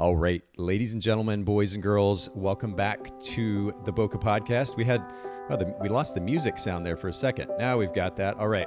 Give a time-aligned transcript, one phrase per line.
[0.00, 4.74] All right, ladies and gentlemen, boys and girls, welcome back to the Boca Podcast.
[4.74, 5.04] We had,
[5.50, 7.50] oh, the, we lost the music sound there for a second.
[7.58, 8.38] Now we've got that.
[8.38, 8.66] All right.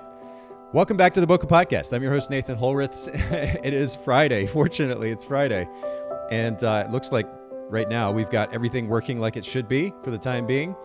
[0.73, 1.91] Welcome back to the Boca Podcast.
[1.91, 3.07] I'm your host, Nathan Holritz.
[3.65, 4.45] it is Friday.
[4.59, 5.67] Fortunately, it's Friday.
[6.29, 7.27] And uh, it looks like
[7.67, 10.75] right now we've got everything working like it should be for the time being.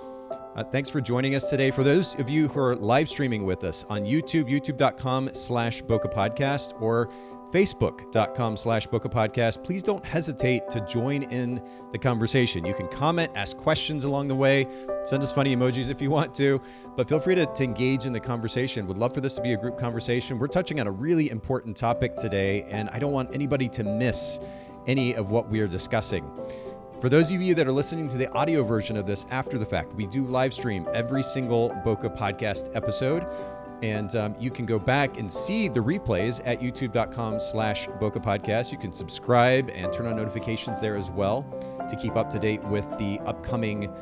[0.56, 1.70] Uh, thanks for joining us today.
[1.70, 6.08] For those of you who are live streaming with us on YouTube, youtube.com slash Boca
[6.08, 7.10] Podcast, or
[7.52, 9.64] facebook.com slash boca podcast.
[9.64, 11.62] Please don't hesitate to join in
[11.92, 12.64] the conversation.
[12.64, 14.66] You can comment ask questions along the way
[15.04, 16.60] send us funny emojis if you want to
[16.96, 18.86] but feel free to, to engage in the conversation.
[18.86, 20.38] Would love for this to be a group conversation.
[20.38, 24.40] We're touching on a really important topic today and i don't want anybody to miss
[24.86, 26.28] any of what we are discussing.
[27.00, 29.66] For those of you that are listening to the audio version of this after the
[29.66, 33.24] fact, we do live stream every single Boca podcast episode.
[33.82, 38.72] And um, you can go back and see the replays at youtube.com slash Boca Podcast.
[38.72, 41.42] You can subscribe and turn on notifications there as well
[41.88, 43.92] to keep up to date with the upcoming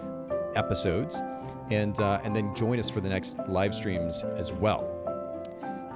[0.54, 1.22] episodes.
[1.70, 4.92] And, uh, and then join us for the next live streams as well.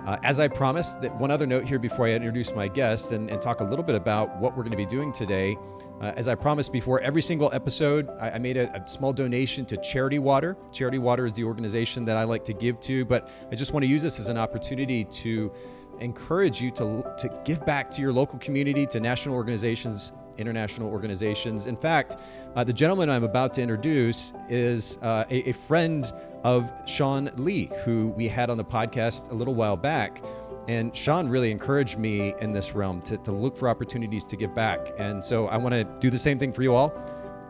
[0.06, 3.30] Uh, as I promised, that one other note here before I introduce my guest and,
[3.30, 5.56] and talk a little bit about what we're going to be doing today.
[6.00, 9.66] Uh, as I promised before, every single episode, I, I made a, a, small donation
[9.66, 10.56] to Charity Water.
[10.72, 13.84] Charity Water is the organization that I like to give to, but I just want
[13.84, 15.52] to use this as an opportunity to
[16.00, 21.66] encourage you to, to give back to your local community, to national organizations, international organizations.
[21.66, 22.16] In fact,
[22.56, 26.10] uh, the gentleman I'm about to introduce is uh, a, a friend
[26.44, 30.22] of Sean Lee, who we had on the podcast a little while back.
[30.70, 34.54] And Sean really encouraged me in this realm to, to look for opportunities to give
[34.54, 34.92] back.
[34.98, 36.94] And so I want to do the same thing for you all.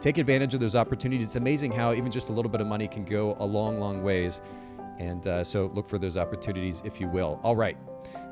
[0.01, 1.27] Take advantage of those opportunities.
[1.27, 4.03] It's amazing how even just a little bit of money can go a long, long
[4.03, 4.41] ways.
[4.99, 7.39] And uh, so look for those opportunities if you will.
[7.43, 7.77] All right,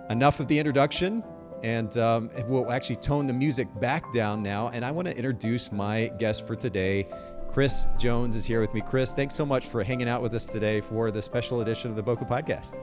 [0.08, 1.22] enough of the introduction.
[1.62, 4.68] And um, we'll actually tone the music back down now.
[4.68, 7.06] And I want to introduce my guest for today.
[7.52, 8.80] Chris Jones is here with me.
[8.80, 11.96] Chris, thanks so much for hanging out with us today for the special edition of
[11.96, 12.74] the Boca Podcast.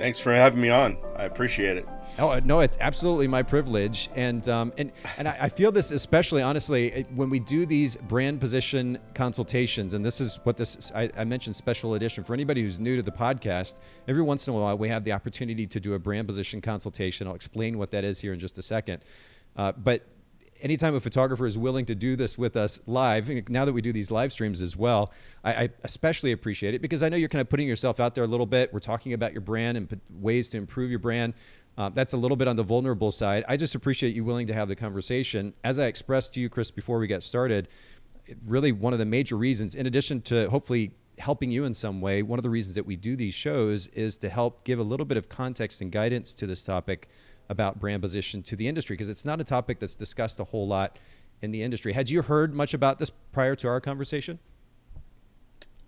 [0.00, 0.96] Thanks for having me on.
[1.14, 1.86] I appreciate it.
[2.18, 5.90] Oh uh, no, it's absolutely my privilege, and um, and and I, I feel this
[5.90, 11.10] especially honestly when we do these brand position consultations, and this is what this I,
[11.18, 13.74] I, mentioned special edition for anybody who's new to the podcast.
[14.08, 17.26] Every once in a while, we have the opportunity to do a brand position consultation.
[17.26, 19.02] I'll explain what that is here in just a second,
[19.56, 20.06] uh, but
[20.62, 23.92] anytime a photographer is willing to do this with us live, now that we do
[23.92, 25.12] these live streams as well,
[25.44, 28.24] I, I, especially appreciate it because I know you're kind of putting yourself out there
[28.24, 28.72] a little bit.
[28.72, 31.34] We're talking about your brand and ways to improve your brand.
[31.78, 33.44] Uh, that's a little bit on the vulnerable side.
[33.48, 35.54] I just appreciate you willing to have the conversation.
[35.64, 37.68] As I expressed to you, Chris, before we get started,
[38.46, 42.22] really one of the major reasons, in addition to hopefully helping you in some way,
[42.22, 45.06] one of the reasons that we do these shows is to help give a little
[45.06, 47.08] bit of context and guidance to this topic
[47.50, 50.66] about brand position to the industry because it's not a topic that's discussed a whole
[50.66, 50.96] lot
[51.42, 51.92] in the industry.
[51.92, 54.38] Had you heard much about this prior to our conversation?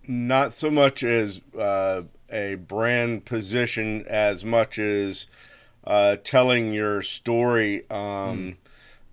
[0.09, 5.29] Not so much as uh, a brand position as much as
[5.85, 8.57] uh, telling your story um, mm.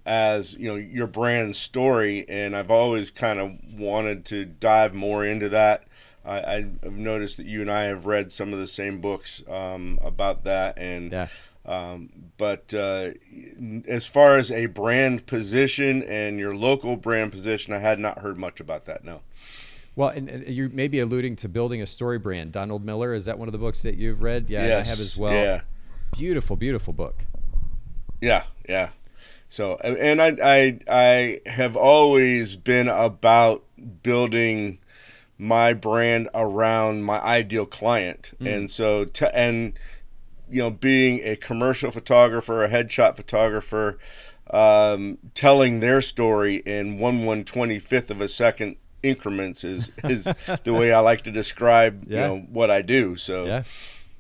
[0.06, 5.24] as you know your brand story, and I've always kind of wanted to dive more
[5.24, 5.84] into that.
[6.26, 10.00] I, have noticed that you and I have read some of the same books um,
[10.04, 11.28] about that, and yeah.
[11.70, 13.12] Um, but uh,
[13.88, 18.40] as far as a brand position and your local brand position, I had not heard
[18.40, 19.06] much about that.
[19.06, 19.22] No.
[19.96, 22.54] Well, and, and you may be alluding to building a story brand.
[22.54, 24.50] Donald Miller is that one of the books that you've read?
[24.50, 24.88] Yeah, yes.
[24.88, 25.34] I have as well.
[25.34, 25.62] Yeah.
[26.14, 27.26] Beautiful, beautiful book.
[28.20, 28.90] Yeah, yeah.
[29.48, 33.64] So, and I, I, I have always been about
[34.02, 34.80] building
[35.38, 38.56] my brand around my ideal client, mm.
[38.56, 39.78] and so to and
[40.50, 43.98] you know, being a commercial photographer, a headshot photographer,
[44.52, 50.32] um, telling their story in one one twenty fifth of a second increments is is
[50.64, 52.22] the way I like to describe yeah.
[52.22, 53.16] you know what I do.
[53.16, 53.64] So yeah.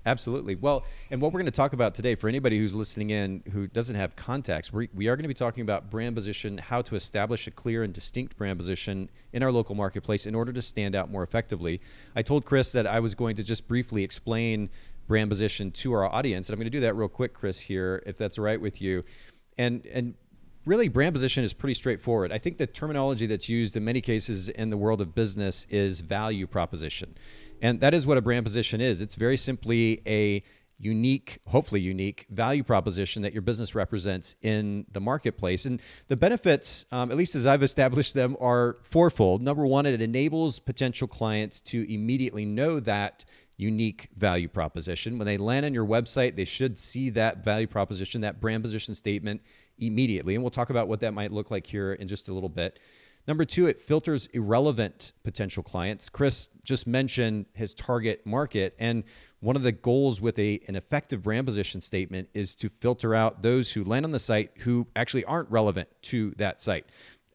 [0.05, 0.55] Absolutely.
[0.55, 3.67] Well, and what we're going to talk about today, for anybody who's listening in who
[3.67, 6.95] doesn't have contacts, we, we are going to be talking about brand position, how to
[6.95, 10.95] establish a clear and distinct brand position in our local marketplace in order to stand
[10.95, 11.81] out more effectively.
[12.15, 14.69] I told Chris that I was going to just briefly explain
[15.09, 16.47] brand position to our audience.
[16.47, 19.03] And I'm going to do that real quick, Chris, here, if that's right with you.
[19.57, 20.13] And and
[20.65, 22.31] really, brand position is pretty straightforward.
[22.31, 25.99] I think the terminology that's used in many cases in the world of business is
[25.99, 27.17] value proposition,
[27.61, 29.01] and that is what a brand position is.
[29.01, 30.41] It's very simply a
[30.81, 35.65] unique, hopefully unique value proposition that your business represents in the marketplace.
[35.65, 39.41] And the benefits, um, at least as I've established them, are fourfold.
[39.41, 43.25] Number one, it enables potential clients to immediately know that
[43.59, 45.17] unique value proposition.
[45.17, 48.95] When they land on your website, they should see that value proposition, that brand position
[48.95, 49.41] statement
[49.77, 50.35] immediately.
[50.35, 52.79] And we'll talk about what that might look like here in just a little bit.
[53.27, 56.09] Number two, it filters irrelevant potential clients.
[56.09, 58.75] Chris just mentioned his target market.
[58.79, 59.03] And
[59.41, 63.43] one of the goals with a, an effective brand position statement is to filter out
[63.43, 66.85] those who land on the site who actually aren't relevant to that site.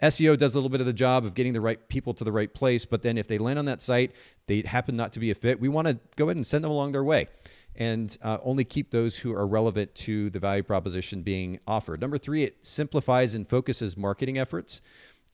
[0.02, 2.32] SEO does a little bit of the job of getting the right people to the
[2.32, 4.12] right place, but then if they land on that site,
[4.46, 6.70] they happen not to be a fit, we want to go ahead and send them
[6.70, 7.28] along their way
[7.76, 12.00] and uh, only keep those who are relevant to the value proposition being offered.
[12.00, 14.80] Number three, it simplifies and focuses marketing efforts.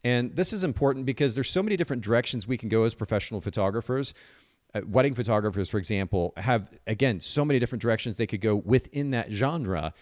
[0.04, 3.40] And this is important because there's so many different directions we can go as professional
[3.40, 4.14] photographers.
[4.72, 9.10] Uh, wedding photographers, for example, have, again, so many different directions they could go within
[9.10, 9.92] that genre.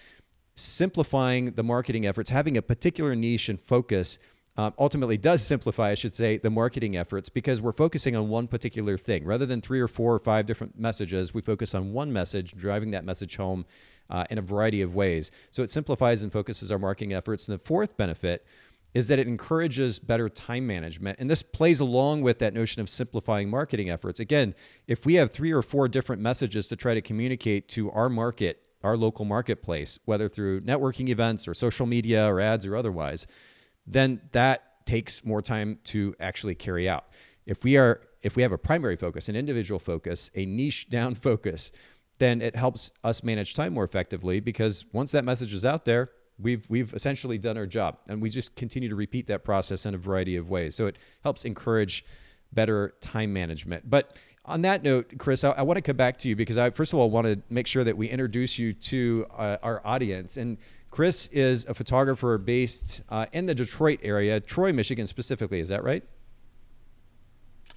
[0.55, 4.19] Simplifying the marketing efforts, having a particular niche and focus
[4.59, 8.49] um, ultimately does simplify, I should say, the marketing efforts because we're focusing on one
[8.49, 9.25] particular thing.
[9.25, 12.91] Rather than three or four or five different messages, we focus on one message, driving
[12.91, 13.65] that message home
[14.11, 15.31] uh, in a variety of ways.
[15.53, 17.47] So it simplifies and focuses our marketing efforts.
[17.47, 18.45] And the fourth benefit
[18.95, 21.21] is that it encourages better time management.
[21.21, 24.19] And this plays along with that notion of simplifying marketing efforts.
[24.19, 24.57] Again,
[24.89, 28.61] if we have three or four different messages to try to communicate to our market,
[28.83, 33.27] our local marketplace, whether through networking events or social media or ads or otherwise,
[33.93, 37.07] then that takes more time to actually carry out.
[37.47, 41.15] If we are if we have a primary focus, an individual focus, a niche down
[41.15, 41.73] focus,
[42.19, 46.11] then it helps us manage time more effectively because once that message is out there,
[46.39, 49.95] we've we've essentially done our job and we just continue to repeat that process in
[49.95, 50.75] a variety of ways.
[50.75, 52.05] So it helps encourage
[52.53, 53.89] better time management.
[53.89, 56.71] But on that note, Chris, I, I, want to come back to you because I
[56.71, 60.39] first of all want to make sure that we introduce you to uh, our audience.
[60.39, 60.57] And
[60.91, 65.61] Chris is a photographer based uh, in the Detroit area, Troy, Michigan specifically.
[65.61, 66.03] Is that right?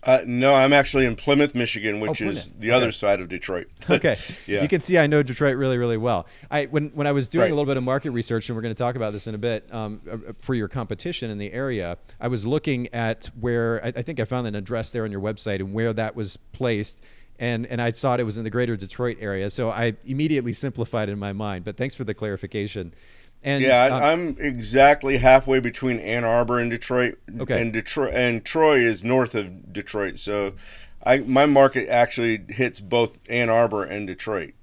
[0.03, 2.75] Uh, no, I'm actually in Plymouth, Michigan, which oh, is the okay.
[2.75, 3.67] other side of Detroit.
[3.89, 4.17] okay.
[4.47, 4.63] Yeah.
[4.63, 6.25] You can see I know Detroit really, really well.
[6.49, 7.51] I when when I was doing right.
[7.51, 9.37] a little bit of market research, and we're going to talk about this in a
[9.37, 13.83] bit, um, uh, uh, for your competition in the area, I was looking at where
[13.85, 16.35] I, I think I found an address there on your website and where that was
[16.35, 17.03] placed
[17.41, 19.49] and and I saw it was in the greater Detroit area.
[19.49, 21.65] So I immediately simplified in my mind.
[21.65, 22.93] But thanks for the clarification.
[23.43, 27.17] And yeah, uh, I'm exactly halfway between Ann Arbor and Detroit.
[27.39, 27.59] Okay.
[27.59, 30.19] And Detroit and Troy is north of Detroit.
[30.19, 30.53] So
[31.03, 34.53] I my market actually hits both Ann Arbor and Detroit.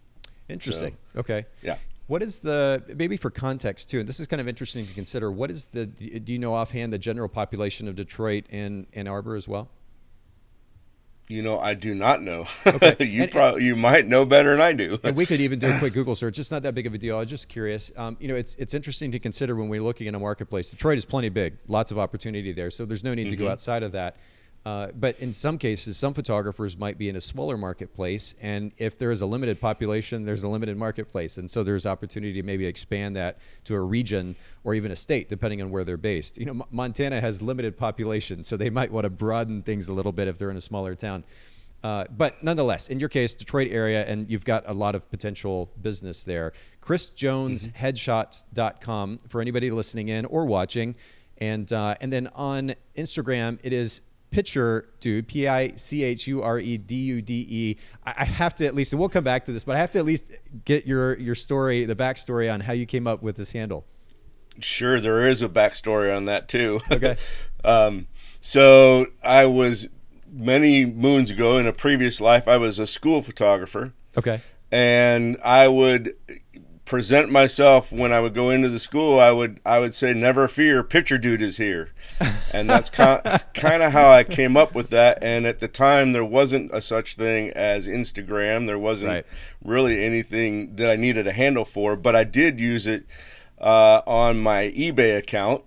[0.49, 0.97] Interesting.
[1.13, 1.47] So, okay.
[1.63, 1.79] Yeah.
[2.07, 3.99] What is the maybe for context too?
[3.99, 5.33] And this is kind of interesting to consider.
[5.33, 9.35] What is the do you know offhand the general population of Detroit and Ann Arbor
[9.35, 9.69] as well?
[11.29, 12.47] You know, I do not know.
[12.67, 13.05] Okay.
[13.05, 14.99] you probably you might know better than I do.
[15.03, 16.39] and we could even do a quick Google search.
[16.39, 17.17] It's not that big of a deal.
[17.17, 17.93] I was just curious.
[17.97, 20.71] Um, you know, it's it's interesting to consider when we're looking in a marketplace.
[20.71, 22.71] Detroit is plenty big, lots of opportunity there.
[22.71, 23.31] So there's no need mm-hmm.
[23.31, 23.53] to go mm-hmm.
[23.53, 24.17] outside of that.
[24.69, 28.99] Uh, but in some cases, some photographers might be in a smaller marketplace, and if
[28.99, 32.67] there is a limited population, there's a limited marketplace, and so there's opportunity to maybe
[32.67, 36.37] expand that to a region or even a state, depending on where they're based.
[36.37, 39.95] You know, M- Montana has limited population, so they might want to broaden things a
[39.95, 41.25] little bit if they're in a smaller town.
[41.83, 45.71] Uh, but nonetheless, in your case, Detroit area, and you've got a lot of potential
[45.81, 46.53] business there.
[46.85, 49.29] ChrisJonesHeadshots.com mm-hmm.
[49.29, 50.95] for anybody listening in or watching.
[51.39, 56.43] And, uh, and then on Instagram, it is picture dude P I C H U
[56.43, 57.77] R E D U D E.
[58.05, 59.99] I have to at least, and we'll come back to this, but I have to
[59.99, 60.27] at least
[60.65, 63.85] get your your story, the backstory on how you came up with this handle.
[64.61, 66.81] Sure, there is a backstory on that too.
[66.91, 67.17] Okay.
[67.65, 68.07] um,
[68.41, 69.89] so I was
[70.31, 72.49] many moons ago in a previous life.
[72.49, 73.93] I was a school photographer.
[74.17, 74.41] Okay.
[74.71, 76.15] And I would
[76.89, 79.21] present myself when I would go into the school.
[79.21, 81.91] I would I would say, "Never fear, pitcher dude is here."
[82.53, 85.19] and that's kind of how I came up with that.
[85.23, 88.67] And at the time, there wasn't a such thing as Instagram.
[88.67, 89.27] There wasn't right.
[89.63, 93.05] really anything that I needed a handle for, but I did use it
[93.61, 95.65] uh, on my eBay account.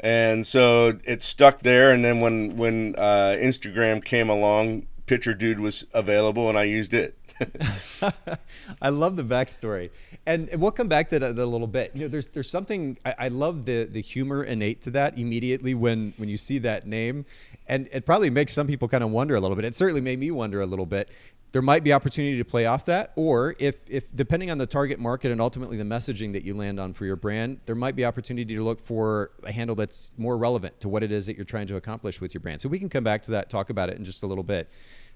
[0.00, 1.92] And so it stuck there.
[1.92, 6.94] And then when when uh, Instagram came along, Pitcher Dude was available, and I used
[6.94, 7.18] it.
[8.82, 9.90] I love the backstory,
[10.26, 11.92] and we'll come back to that a little bit.
[11.94, 15.74] You know, there's there's something I, I, love the the humor innate to that immediately
[15.74, 17.24] when when you see that name,
[17.66, 19.64] and it probably makes some people kind of wonder a little bit.
[19.64, 21.08] It certainly made me wonder a little bit.
[21.52, 24.98] There might be opportunity to play off that, or if if depending on the target
[24.98, 28.04] market and ultimately the messaging that you land on for your brand, there might be
[28.04, 31.44] opportunity to look for a handle that's more relevant to what it is that you're
[31.44, 32.60] trying to accomplish with your brand.
[32.60, 34.68] So we can come back to that, talk about it in just a little bit.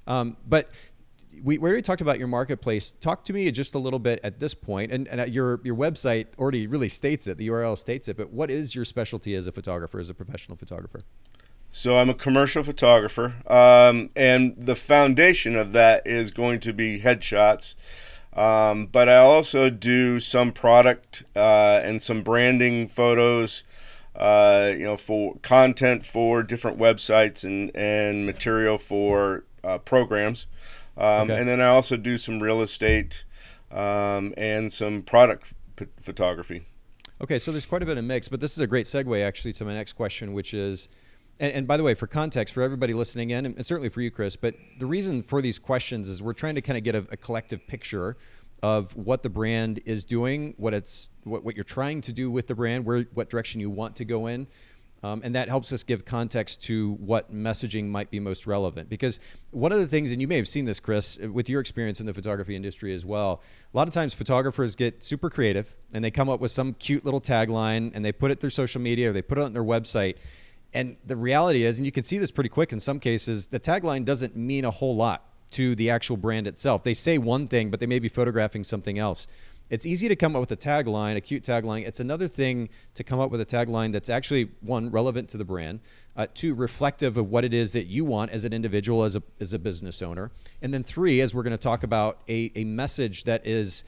[0.06, 0.70] Um, but
[1.42, 2.92] we, we already talked about your marketplace.
[3.00, 6.26] Talk to me just a little bit at this point, and, and your your website
[6.38, 7.38] already really states it.
[7.38, 8.16] The URL states it.
[8.16, 11.02] But what is your specialty as a photographer, as a professional photographer?
[11.70, 17.00] So I'm a commercial photographer, um, and the foundation of that is going to be
[17.00, 17.74] headshots.
[18.32, 23.62] Um, but I also do some product uh, and some branding photos,
[24.16, 30.46] uh, you know, for content for different websites and, and material for uh, programs.
[30.96, 31.38] Um, Okay.
[31.38, 33.24] And then I also do some real estate
[33.70, 36.66] um, and some product p- photography.
[37.20, 39.52] Okay, so there's quite a bit of mix, but this is a great segue actually
[39.54, 40.88] to my next question, which is,
[41.40, 44.10] and, and by the way, for context, for everybody listening in, and certainly for you,
[44.10, 47.06] Chris, but the reason for these questions is we're trying to kind of get a,
[47.10, 48.16] a collective picture
[48.62, 52.46] of what the brand is doing, what it's, what, what you're trying to do with
[52.46, 54.46] the brand, where, what direction you want to go in.
[55.04, 58.88] Um, and that helps us give context to what messaging might be most relevant.
[58.88, 59.20] Because
[59.50, 62.06] one of the things, and you may have seen this, Chris, with your experience in
[62.06, 63.42] the photography industry as well,
[63.74, 67.04] a lot of times photographers get super creative and they come up with some cute
[67.04, 69.62] little tagline and they put it through social media or they put it on their
[69.62, 70.16] website.
[70.72, 73.60] And the reality is, and you can see this pretty quick in some cases, the
[73.60, 76.82] tagline doesn't mean a whole lot to the actual brand itself.
[76.82, 79.26] They say one thing, but they may be photographing something else.
[79.70, 81.86] It's easy to come up with a tagline, a cute tagline.
[81.86, 85.44] It's another thing to come up with a tagline that's actually one relevant to the
[85.44, 85.80] brand,
[86.16, 89.22] uh, two reflective of what it is that you want as an individual, as a
[89.40, 90.30] as a business owner,
[90.62, 93.84] and then three, as we're going to talk about, a a message that is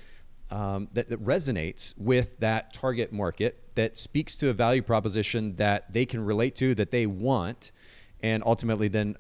[0.50, 5.92] um, that, that resonates with that target market, that speaks to a value proposition that
[5.92, 7.73] they can relate to, that they want,
[8.23, 9.16] and ultimately then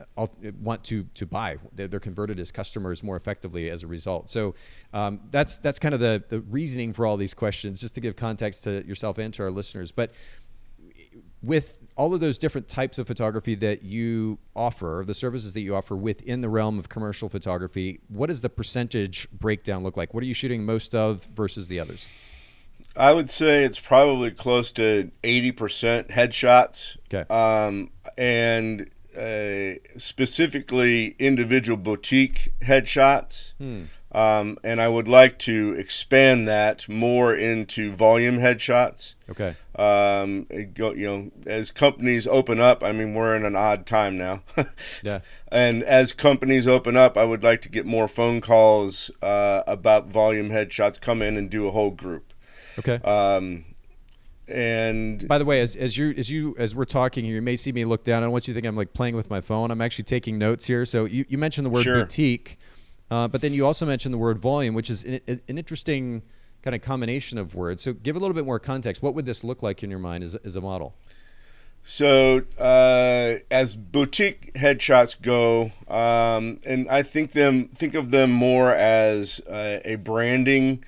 [0.62, 1.58] want to to buy.
[1.74, 4.30] They're, converted as customers more effectively as a result.
[4.30, 4.54] So
[4.92, 8.16] um, that's that's kind of the the reasoning for all these questions, just to give
[8.16, 9.90] context to yourself and to our listeners.
[9.90, 10.12] But
[11.42, 15.74] with all of those different types of photography that you offer, the services that you
[15.74, 20.12] offer within the realm of commercial photography, what does the percentage breakdown look like?
[20.12, 22.08] What are you shooting most of versus the others?
[22.96, 26.96] I would say it's probably close to 80% headshots.
[27.12, 27.28] Okay.
[27.32, 33.54] Um, and uh, specifically individual boutique headshots.
[34.12, 39.14] Um, and I would like to expand that more into volume headshots.
[39.28, 39.56] Okay.
[39.74, 44.16] Um, go, you know, as companies open up, I mean, we're in an odd time
[44.16, 44.42] now.
[45.02, 45.20] Yeah.
[45.52, 50.08] And as companies open up, I would like to get more phone calls uh, about
[50.08, 51.00] volume headshots.
[51.00, 52.32] Come in and do a whole group.
[52.78, 52.96] Okay.
[53.04, 53.64] Um,
[54.48, 57.56] and By the way, as, as you as you as we're talking here, you may
[57.56, 58.22] see me look down.
[58.22, 59.70] I don't want you to think I'm like playing with my phone.
[59.72, 60.84] I'm actually taking notes here.
[60.86, 62.02] So you, you mentioned the word Sure.
[62.02, 62.58] boutique,
[63.10, 66.22] uh, but then you also mentioned the word volume, which is an, an interesting
[66.62, 67.82] kind of combination of words.
[67.82, 69.02] So give a little bit more context.
[69.02, 70.94] What would this look like in your mind as, a- as a model?
[71.88, 78.72] So, uh, as boutique headshots go, um, and I think them think of them more
[78.72, 80.82] as uh, a branding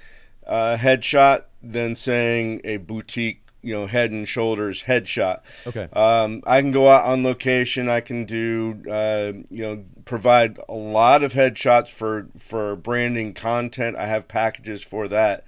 [0.44, 5.40] uh, headshot than saying a boutique, you know, head and shoulders headshot.
[5.66, 5.88] Okay.
[5.92, 7.88] Um, I can go out on location.
[7.88, 13.96] I can do, uh, you know, provide a lot of headshots for for branding content.
[13.96, 15.44] I have packages for that.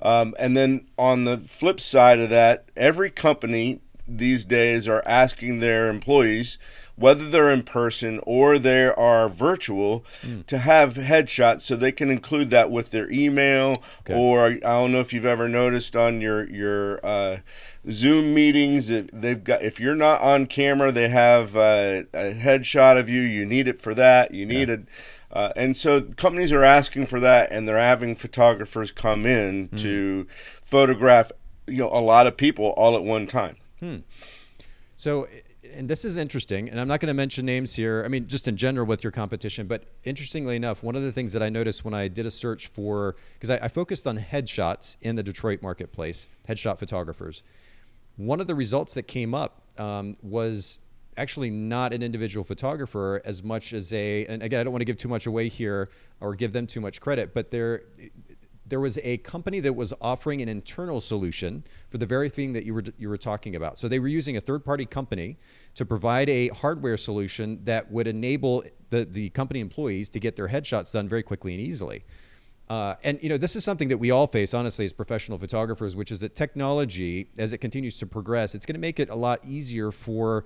[0.00, 5.60] Um, and then on the flip side of that, every company these days are asking
[5.60, 6.58] their employees,
[6.98, 10.04] whether they're in person or they are virtual,
[10.46, 13.82] to have headshots so they can include that with their email.
[14.00, 14.14] Okay.
[14.14, 17.38] Or I don't know if you've ever noticed on your your uh,
[17.90, 22.98] Zoom meetings, if they've got if you're not on camera, they have uh, a headshot
[22.98, 23.20] of you.
[23.20, 24.32] You need it for that.
[24.32, 24.80] You need it.
[25.30, 30.26] Uh, and so companies are asking for that, and they're having photographers come in to
[30.62, 31.30] photograph,
[31.66, 33.56] you know, a lot of people all at one time.
[34.96, 35.28] So,
[35.74, 38.02] and this is interesting, and I'm not going to mention names here.
[38.04, 41.32] I mean, just in general with your competition, but interestingly enough, one of the things
[41.32, 44.96] that I noticed when I did a search for, because I, I focused on headshots
[45.02, 47.42] in the Detroit marketplace, headshot photographers,
[48.16, 50.80] one of the results that came up um, was
[51.16, 54.86] actually not an individual photographer as much as a, and again, I don't want to
[54.86, 55.88] give too much away here
[56.20, 57.82] or give them too much credit, but there,
[58.68, 62.64] there was a company that was offering an internal solution for the very thing that
[62.64, 63.78] you were you were talking about.
[63.78, 65.38] So they were using a third-party company
[65.74, 70.48] to provide a hardware solution that would enable the the company employees to get their
[70.48, 72.04] headshots done very quickly and easily.
[72.68, 75.96] Uh, and you know this is something that we all face honestly as professional photographers,
[75.96, 79.14] which is that technology, as it continues to progress, it's going to make it a
[79.14, 80.44] lot easier for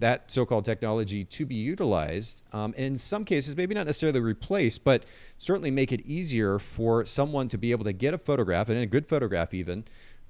[0.00, 4.78] that so-called technology to be utilized um, and in some cases maybe not necessarily replace
[4.78, 5.04] but
[5.38, 8.86] certainly make it easier for someone to be able to get a photograph and a
[8.86, 9.84] good photograph even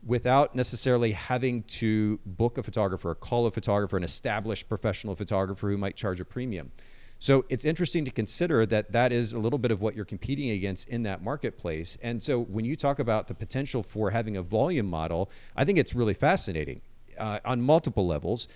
[0.06, 5.76] without necessarily having to book a photographer call a photographer an established professional photographer who
[5.76, 6.70] might charge a premium.
[7.20, 10.50] So it's interesting to consider that that is a little bit of what you're competing
[10.50, 11.98] against in that marketplace.
[12.00, 15.78] And so when you talk about the potential for having a volume model i think
[15.78, 16.80] it's really fascinating
[17.18, 18.48] uh, on multiple levels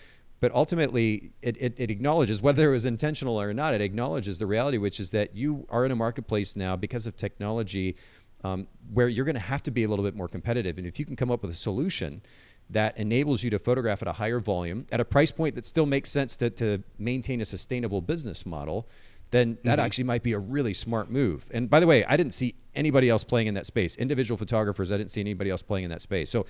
[0.42, 4.46] but ultimately it, it, it, acknowledges whether it was intentional or not it acknowledges the
[4.46, 7.96] reality which is that you are in a marketplace now because of technology
[8.42, 10.98] um, where you're going to have to be a little bit more competitive and if
[10.98, 12.20] you can come up with a solution
[12.68, 15.86] that enables you to photograph at a higher volume at a price point that still
[15.86, 18.88] makes sense to, to maintain a sustainable business model
[19.32, 19.86] then that mm-hmm.
[19.86, 21.46] actually might be a really smart move.
[21.52, 23.96] And by the way, I didn't see anybody else playing in that space.
[23.96, 26.28] Individual photographers, I didn't see anybody else playing in that space.
[26.30, 26.44] So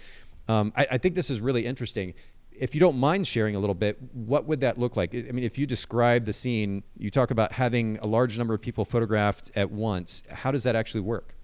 [0.48, 2.14] um, I, I, think this is really interesting.
[2.58, 5.14] If you don't mind sharing a little bit, what would that look like?
[5.14, 8.60] I mean, if you describe the scene, you talk about having a large number of
[8.60, 10.22] people photographed at once.
[10.30, 11.34] How does that actually work?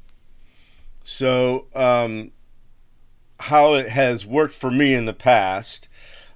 [1.04, 2.32] So, um,
[3.40, 5.88] how it has worked for me in the past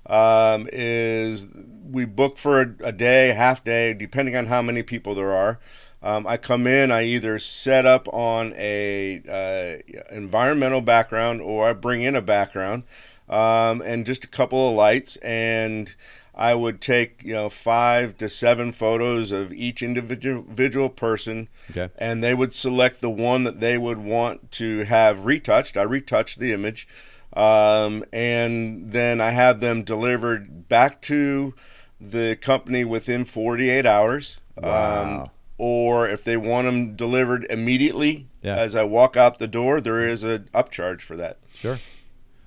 [0.07, 1.47] um, is
[1.91, 5.61] we book for a, a, day, half day, depending on how many people there are.
[6.03, 11.73] Um, I come in, I either set up on a uh, environmental background or I
[11.75, 12.83] bring in a background
[13.33, 15.95] um, and just a couple of lights and
[16.35, 21.91] I would take you know five to seven photos of each individual person, okay.
[21.99, 25.77] and they would select the one that they would want to have retouched.
[25.77, 26.89] I retouch the image,
[27.35, 31.55] um, and then I have them delivered back to
[32.01, 34.41] the company within 48 hours.
[34.57, 35.23] Um, wow.
[35.23, 38.57] Um, or if they want them delivered immediately yeah.
[38.57, 41.39] as I walk out the door, there is an upcharge for that.
[41.55, 41.79] Sure.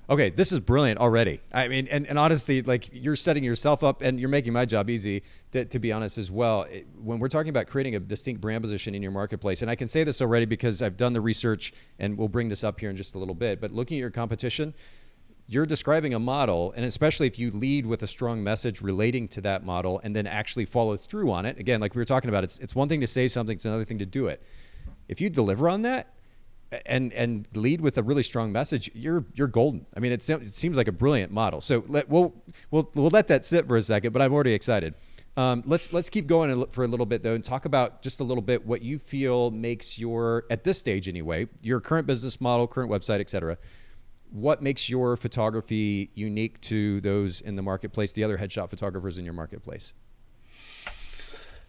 [0.08, 1.40] Okay, this is brilliant already.
[1.52, 4.88] I mean, and, and honestly, like you're setting yourself up and you're making my job
[4.88, 6.62] easy, to, to be honest, as well.
[6.62, 9.74] It, when we're talking about creating a distinct brand position in your marketplace, and I
[9.74, 12.88] can say this already because I've done the research and we'll bring this up here
[12.88, 14.74] in just a little bit, but looking at your competition,
[15.48, 19.40] you're describing a model, and especially if you lead with a strong message relating to
[19.40, 21.58] that model and then actually follow through on it.
[21.58, 23.84] Again, like we were talking about, it's, it's one thing to say something, it's another
[23.84, 24.40] thing to do it.
[25.08, 26.12] If you deliver on that,
[26.84, 29.86] and and lead with a really strong message, you're you're golden.
[29.96, 31.60] I mean, it, it seems like a brilliant model.
[31.60, 32.34] So let, we'll
[32.70, 34.12] we'll we'll let that sit for a second.
[34.12, 34.94] But I'm already excited.
[35.36, 38.24] Um, let's let's keep going for a little bit though, and talk about just a
[38.24, 42.66] little bit what you feel makes your at this stage anyway, your current business model,
[42.66, 43.58] current website, etc.
[44.30, 49.24] what makes your photography unique to those in the marketplace, the other headshot photographers in
[49.24, 49.92] your marketplace?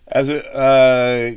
[0.08, 1.34] As a, uh,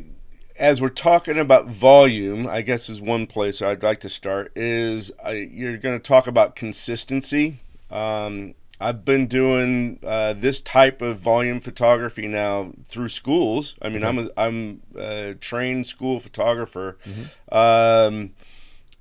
[0.60, 4.52] as we're talking about volume, I guess is one place I'd like to start.
[4.54, 7.60] Is uh, you're going to talk about consistency.
[7.90, 13.74] Um, I've been doing uh, this type of volume photography now through schools.
[13.80, 16.98] I mean, I'm a, I'm a trained school photographer.
[17.04, 17.56] Mm-hmm.
[17.56, 18.34] Um,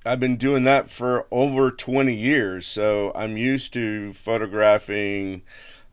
[0.06, 2.68] I've been doing that for over 20 years.
[2.68, 5.44] So I'm used to photographing,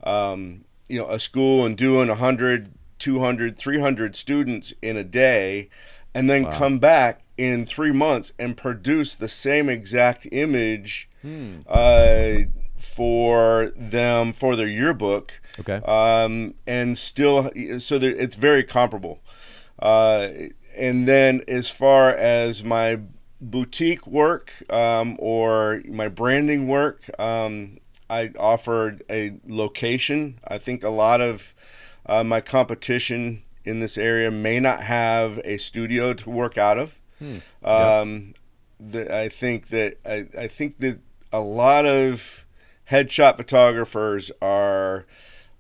[0.04, 5.68] um, you know, a school and doing 100, 200, 300 students in a day
[6.14, 6.50] and then wow.
[6.50, 11.58] come back in three months and produce the same exact image hmm.
[11.68, 12.36] uh,
[12.78, 15.40] for them for their yearbook.
[15.60, 15.80] Okay.
[15.84, 19.20] Um, and still, so it's very comparable.
[19.78, 20.28] Uh,
[20.76, 23.00] and then as far as my
[23.40, 27.78] boutique work um, or my branding work, um,
[28.08, 30.38] I offered a location.
[30.46, 31.54] I think a lot of
[32.06, 37.00] uh, my competition in this area may not have a studio to work out of.
[37.18, 37.38] Hmm.
[37.64, 38.34] Um,
[38.78, 41.00] the, I think that I, I think that
[41.32, 42.46] a lot of
[42.90, 45.06] headshot photographers are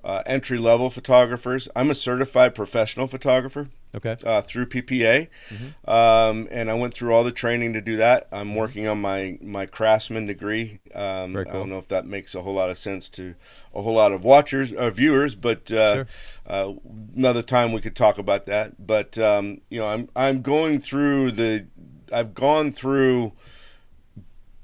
[0.04, 1.68] uh, entry level photographers.
[1.74, 3.68] I'm a certified professional photographer.
[3.96, 4.16] Okay.
[4.24, 5.90] Uh, through PPA, mm-hmm.
[5.90, 8.28] um, and I went through all the training to do that.
[8.30, 8.56] I'm mm-hmm.
[8.56, 10.80] working on my my craftsman degree.
[10.94, 11.44] Um, cool.
[11.48, 13.34] I don't know if that makes a whole lot of sense to
[13.74, 16.06] a whole lot of watchers or uh, viewers, but uh, sure.
[16.46, 16.72] uh,
[17.16, 18.86] another time we could talk about that.
[18.86, 21.66] But um, you know, I'm I'm going through the
[22.12, 23.32] I've gone through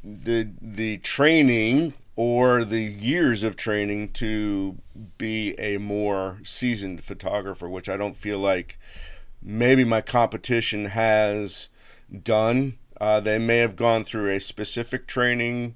[0.04, 4.76] the the training or the years of training to
[5.16, 8.78] be a more seasoned photographer, which I don't feel like
[9.42, 11.68] maybe my competition has
[12.22, 12.78] done.
[13.00, 15.74] Uh, they may have gone through a specific training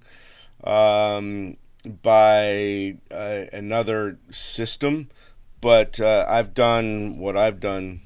[0.64, 1.56] um,
[2.02, 5.08] by uh, another system,
[5.60, 8.02] but uh, I've done what I've done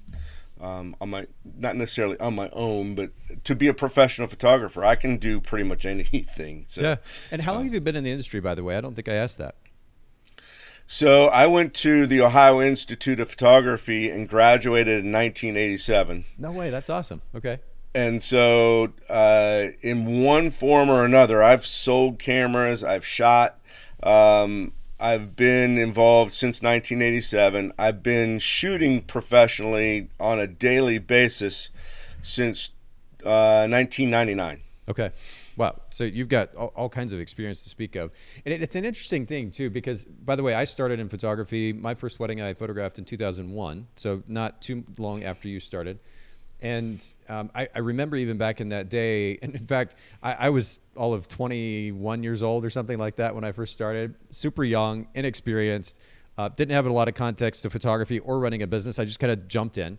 [0.61, 1.27] um, on my
[1.59, 3.11] not necessarily on my own, but
[3.45, 6.65] to be a professional photographer, I can do pretty much anything.
[6.69, 6.97] So, yeah.
[7.31, 8.77] And how long uh, have you been in the industry, by the way?
[8.77, 9.55] I don't think I asked that.
[10.93, 16.25] So I went to the Ohio Institute of Photography and graduated in 1987.
[16.37, 17.23] No way, that's awesome.
[17.33, 17.61] Okay.
[17.95, 23.61] And so, uh, in one form or another, I've sold cameras, I've shot,
[24.03, 27.73] um, I've been involved since 1987.
[27.79, 31.71] I've been shooting professionally on a daily basis
[32.21, 32.71] since
[33.25, 34.61] uh, 1999.
[34.89, 35.13] Okay.
[35.61, 35.79] Wow.
[35.91, 38.13] So you've got all, all, kinds of experience to speak of.
[38.47, 41.71] And it, it's an interesting thing, too, because, by the way, I started in photography.
[41.75, 45.99] My first wedding I photographed in 2001, so not too long after you started.
[46.63, 50.49] And um, I, I, remember even back in that day, and in fact, I, I,
[50.49, 54.65] was all of 21 years old or something like that when I first started, super
[54.65, 56.01] young, inexperienced,
[56.39, 58.99] uh, didn't have a lot of context to photography or running a business.
[58.99, 59.99] I just kind of jumped in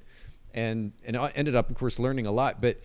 [0.53, 2.61] and, and I ended up, of course, learning a lot.
[2.61, 2.79] But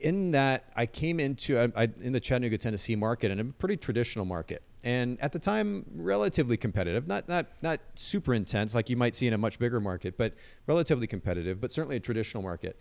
[0.00, 3.76] in that, I came into I, I, in the Chattanooga, Tennessee market, and a pretty
[3.76, 7.06] traditional market, and at the time, relatively competitive.
[7.06, 10.34] Not not not super intense like you might see in a much bigger market, but
[10.66, 11.60] relatively competitive.
[11.60, 12.78] But certainly a traditional market.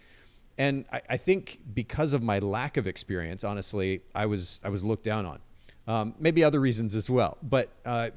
[0.57, 4.83] And I, I think because of my lack of experience, honestly, I was I was
[4.83, 5.39] looked down on.
[5.87, 8.09] Um, maybe other reasons as well, but uh,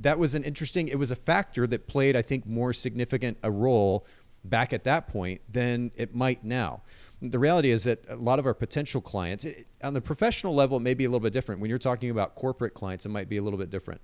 [0.00, 0.88] that was an interesting.
[0.88, 4.06] It was a factor that played, I think, more significant a role
[4.44, 6.80] back at that point than it might now
[7.22, 10.78] the reality is that a lot of our potential clients, it, on the professional level,
[10.78, 11.60] it may be a little bit different.
[11.60, 14.00] When you're talking about corporate clients, it might be a little bit different.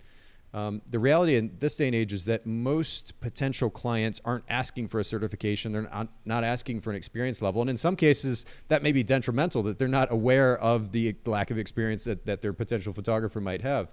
[0.55, 4.89] Um, the reality in this day and age is that most potential clients aren't asking
[4.89, 5.73] for a certification.
[5.73, 7.61] They're not, not asking for an experience level.
[7.61, 11.51] And in some cases, that may be detrimental that they're not aware of the lack
[11.51, 13.89] of experience that, that their potential photographer might have.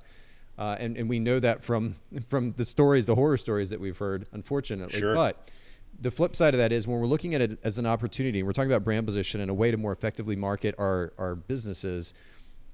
[0.58, 1.96] Uh, and, and we know that from,
[2.30, 5.00] from the stories, the horror stories that we've heard, unfortunately.
[5.00, 5.16] Sure.
[5.16, 5.50] But
[6.00, 8.52] the flip side of that is when we're looking at it as an opportunity, we're
[8.52, 12.14] talking about brand position and a way to more effectively market our, our businesses.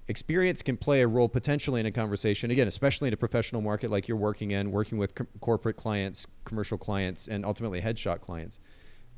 [0.07, 3.91] Experience can play a role potentially in a conversation, again, especially in a professional market
[3.91, 8.59] like you're working in, working with co- corporate clients, commercial clients, and ultimately headshot clients.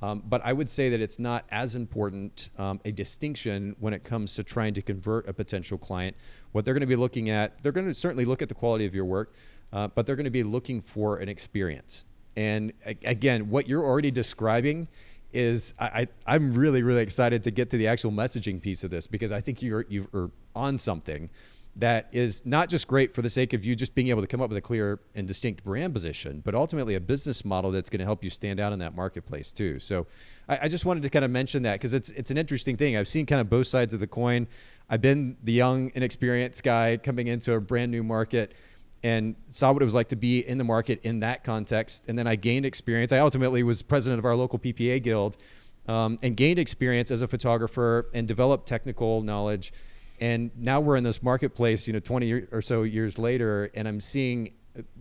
[0.01, 4.03] Um, but I would say that it's not as important um, a distinction when it
[4.03, 6.17] comes to trying to convert a potential client.
[6.51, 8.85] What they're going to be looking at, they're going to certainly look at the quality
[8.85, 9.35] of your work,
[9.71, 12.03] uh, but they're going to be looking for an experience.
[12.35, 14.87] And again, what you're already describing
[15.33, 18.91] is I, I am really really excited to get to the actual messaging piece of
[18.91, 21.29] this because I think you're you're on something
[21.75, 24.41] that is not just great for the sake of you just being able to come
[24.41, 27.99] up with a clear and distinct brand position, but ultimately a business model that's going
[27.99, 29.79] to help you stand out in that marketplace too.
[29.79, 30.05] So
[30.49, 32.97] I, I just wanted to kind of mention that because it's it's an interesting thing.
[32.97, 34.47] I've seen kind of both sides of the coin.
[34.89, 38.53] I've been the young, inexperienced guy coming into a brand new market
[39.03, 42.05] and saw what it was like to be in the market in that context.
[42.07, 43.11] And then I gained experience.
[43.11, 45.37] I ultimately was president of our local PPA guild
[45.87, 49.73] um, and gained experience as a photographer and developed technical knowledge.
[50.19, 53.99] And now we're in this marketplace, you know, 20 or so years later, and I'm
[53.99, 54.53] seeing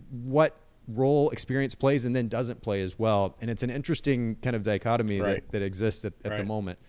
[0.09, 3.35] what role experience plays and then doesn't play as well.
[3.39, 5.35] And it's an interesting kind of dichotomy right.
[5.35, 6.37] that, that exists at, at right.
[6.39, 6.79] the moment.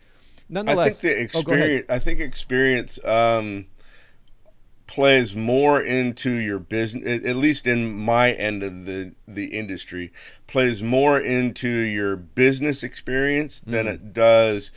[0.48, 1.86] Nonetheless, I think the experience.
[1.88, 2.98] Oh, I think experience.
[3.04, 3.66] Um,
[4.92, 10.12] plays more into your business at least in my end of the the industry
[10.46, 13.94] plays more into your business experience than mm.
[13.94, 14.70] it does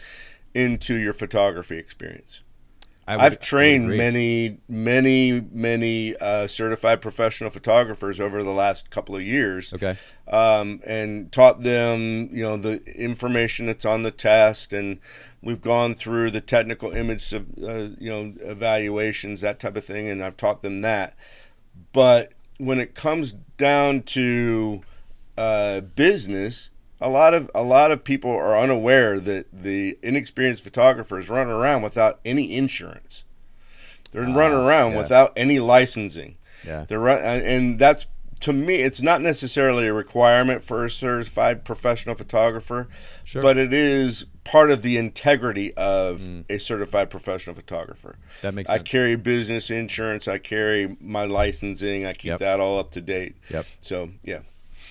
[0.53, 2.43] into your photography experience
[3.07, 9.21] I have trained many, many, many uh, certified professional photographers over the last couple of
[9.21, 9.73] years.
[9.73, 9.95] Okay.
[10.27, 14.99] Um, and taught them, you know, the information that's on the test, and
[15.43, 20.09] we've gone through the technical image, of, uh, you know, evaluations, that type of thing,
[20.09, 21.15] and I've taught them that.
[21.93, 24.81] But when it comes down to
[25.37, 31.29] uh, business, a lot of a lot of people are unaware that the inexperienced photographers
[31.29, 33.23] run around without any insurance.
[34.11, 34.97] They're uh, running around yeah.
[34.99, 36.37] without any licensing.
[36.65, 36.85] Yeah.
[36.87, 38.07] They're run, and that's
[38.41, 42.87] to me, it's not necessarily a requirement for a certified professional photographer,
[43.23, 43.41] sure.
[43.41, 46.45] but it is part of the integrity of mm.
[46.49, 48.17] a certified professional photographer.
[48.41, 48.81] That makes sense.
[48.81, 52.39] I carry business insurance, I carry my licensing, I keep yep.
[52.39, 53.35] that all up to date.
[53.49, 53.65] Yep.
[53.81, 54.39] So, yeah.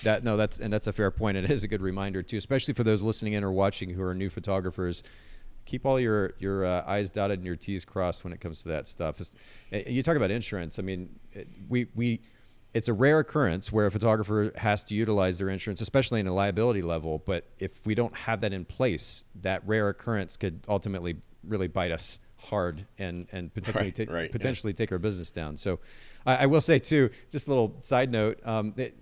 [0.03, 1.37] That no, that's and that's a fair point.
[1.37, 4.13] It is a good reminder too, especially for those listening in or watching who are
[4.13, 5.03] new photographers.
[5.65, 8.69] Keep all your your uh, I's dotted and your T's crossed when it comes to
[8.69, 9.19] that stuff.
[9.19, 9.31] It's,
[9.71, 10.77] eh, you talk about insurance.
[10.77, 12.21] I mean, it, we we
[12.75, 16.33] it's a rare occurrence where a photographer has to utilize their insurance, especially in a
[16.33, 17.23] liability level.
[17.25, 21.15] But if we don't have that in place, that rare occurrence could ultimately
[21.47, 24.77] really bite us hard and and potentially right, ta- right, potentially yeah.
[24.77, 25.55] take our business down.
[25.55, 25.79] So,
[26.25, 28.45] I, I, will say too, just a little side note.
[28.45, 28.97] Um, it,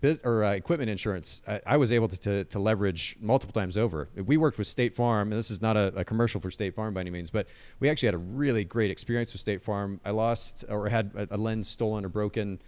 [0.00, 3.76] biz, or uh, equipment insurance, I, I, was able to, to, to, leverage multiple times
[3.76, 4.08] over.
[4.14, 6.94] We worked with State Farm, and this is not a, a, commercial for State Farm
[6.94, 7.46] by any means, but
[7.80, 10.00] we actually had a really great experience with State Farm.
[10.04, 12.60] I lost or had a, a lens stolen or broken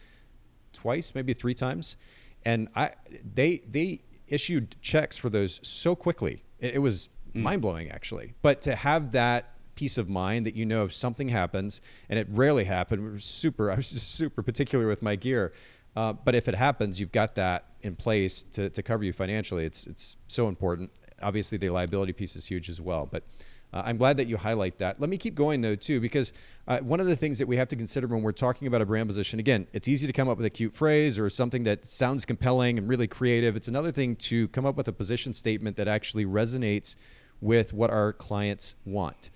[0.72, 1.96] twice, maybe three times,
[2.44, 2.92] and I
[3.34, 6.44] they they issued checks for those so quickly.
[6.60, 7.42] It, it was mm.
[7.42, 8.34] mind blowing actually.
[8.42, 12.26] But to have that peace of mind that you know if something happens, and it
[12.30, 13.70] rarely happened, we were super.
[13.70, 15.52] I was just super particular with my gear
[15.98, 19.64] uh, but if it happens, you've got that in place to, to cover you financially.
[19.70, 20.88] It's it's so important.
[21.28, 23.04] Obviously, the liability piece is huge as well.
[23.14, 23.22] But
[23.70, 24.98] Uh, I'm glad that you highlight that.
[25.02, 26.32] Let me keep going though too, because
[26.66, 28.86] uh, one of the things that we have to consider when we're talking about a
[28.86, 31.78] brand position, again, it's easy to come up with a cute phrase or something that
[31.86, 33.56] sounds compelling and really creative.
[33.58, 36.96] It's another thing to come up with a position statement that actually resonates
[37.40, 39.30] with what our clients want.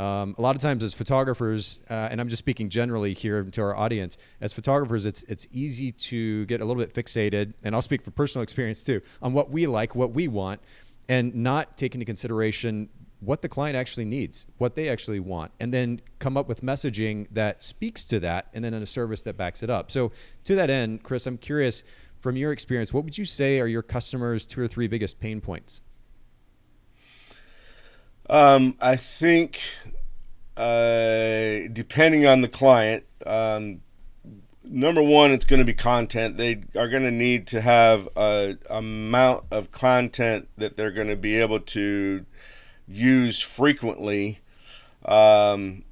[0.00, 3.60] Um, a lot of times, as photographers, uh, and I'm just speaking generally here to
[3.60, 7.82] our audience, as photographers, it's it's easy to get a little bit fixated, and I'll
[7.82, 10.62] speak from personal experience too, on what we like, what we want,
[11.06, 12.88] and not take into consideration
[13.20, 17.26] what the client actually needs, what they actually want, and then come up with messaging
[17.32, 19.90] that speaks to that, and then in a service that backs it up.
[19.90, 20.12] So,
[20.44, 21.84] to that end, Chris, I'm curious
[22.20, 25.42] from your experience, what would you say are your customers' two or three biggest pain
[25.42, 25.82] points?
[28.30, 29.60] Um, I think,
[30.56, 33.80] uh, depending on the client, um,
[34.64, 36.36] number one, it's going to be content.
[36.36, 41.16] They are going to need to have a amount of content that they're going to
[41.16, 42.24] be able to
[42.86, 44.38] use frequently,
[45.04, 45.84] um,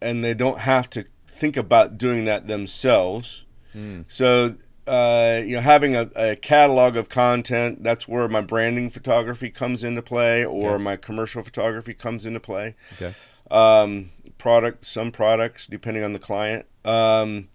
[0.00, 3.44] and they don't have to think about doing that themselves.
[3.74, 4.04] Mm.
[4.08, 4.54] So
[4.86, 9.82] uh, you know, having a, a, catalog of content, that's where my branding photography comes
[9.82, 10.82] into play or okay.
[10.82, 12.76] my commercial photography comes into play.
[12.94, 13.12] Okay.
[13.50, 16.66] Um, product, some products, depending on the client.
[16.84, 17.48] Um,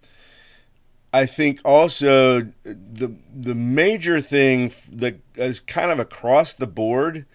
[1.13, 7.25] I think also the the major thing that is kind of across the board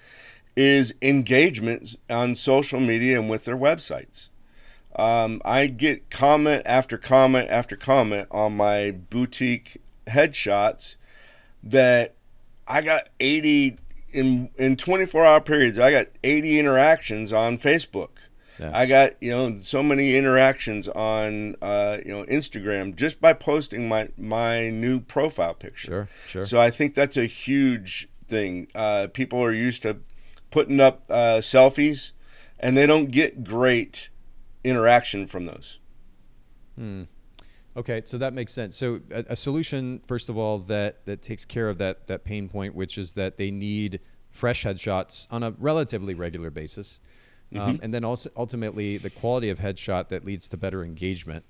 [0.57, 4.29] is engagement on social media and with their websites.
[4.99, 10.97] Um, I get comment after comment after comment on my boutique headshots
[11.62, 12.14] that
[12.66, 13.77] I got 80
[14.12, 15.79] in in 24 hour periods.
[15.79, 18.26] I got 80 interactions on Facebook.
[18.59, 18.71] Yeah.
[18.75, 23.88] I got you know so many interactions on uh, you know Instagram just by posting
[23.88, 25.87] my my new profile picture.
[25.87, 26.45] Sure, sure.
[26.45, 28.69] So I think that's a huge thing.
[28.75, 29.99] Uh, people are used to
[30.51, 32.12] putting up uh, selfies,
[32.59, 34.11] and they don't get great
[34.64, 35.79] interaction from those.
[36.77, 37.05] Hmm.
[37.77, 38.75] Okay, so that makes sense.
[38.75, 42.49] So a, a, solution, first of all, that that takes care of that that pain
[42.49, 47.01] point, which is that they need fresh headshots on a relatively regular basis,
[47.53, 47.61] mm-hmm.
[47.61, 51.45] um, and then also ultimately the quality of headshot that leads to better engagement.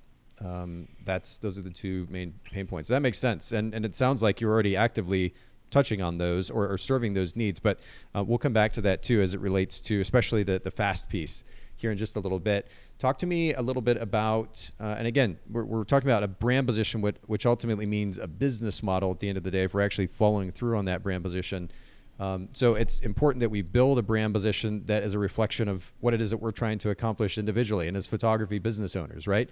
[0.45, 2.89] Um, that's those are the two main pain points.
[2.89, 5.35] That makes sense, and and it sounds like you're already actively
[5.71, 7.59] touching on those or, or serving those needs.
[7.59, 7.81] But
[8.15, 11.09] uh, we'll come back to that too as it relates to especially the the fast
[11.09, 11.43] piece
[11.77, 12.69] here in just a little bit.
[12.99, 16.29] Talk to me a little bit about, uh, and again, we're, we're, talking about a
[16.29, 19.75] brand position, which ultimately means a business model at the end of the day if
[19.75, 21.71] we're actually following through on that brand position.
[22.19, 25.93] Um, so it's important that we build a brand position that is a reflection of
[26.01, 29.51] what it is that we're trying to accomplish individually and as photography business owners, right?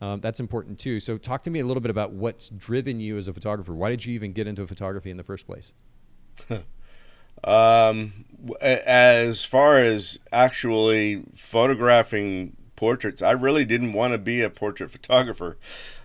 [0.00, 1.00] Um, that's important too.
[1.00, 3.74] So talk to me a little bit about what's driven you as a photographer.
[3.74, 5.72] Why did you even get into photography in the first place?
[7.44, 8.24] um,
[8.60, 13.22] as far as actually photographing portraits.
[13.22, 15.56] I really didn't want to be a portrait photographer.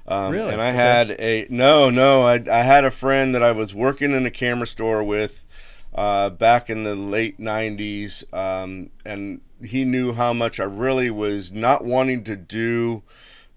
[0.08, 0.52] Um, really?
[0.52, 2.24] And I had a no, no.
[2.24, 5.45] I, I had a friend that I was working in a camera store with
[5.93, 11.51] uh, back in the late '90s, um, and he knew how much I really was
[11.51, 13.04] not wanting to do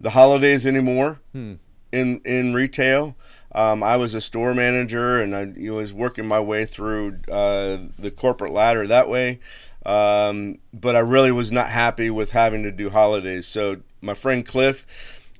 [0.01, 1.55] the holidays anymore hmm.
[1.93, 3.17] in in retail.
[3.55, 7.21] Um, I was a store manager, and I you know, was working my way through
[7.31, 9.39] uh, the corporate ladder that way.
[9.87, 13.47] Um, but I really was not happy with having to do holidays.
[13.47, 14.87] So my friend Cliff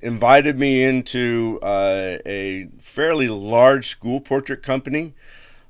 [0.01, 5.13] invited me into uh, a fairly large school portrait company.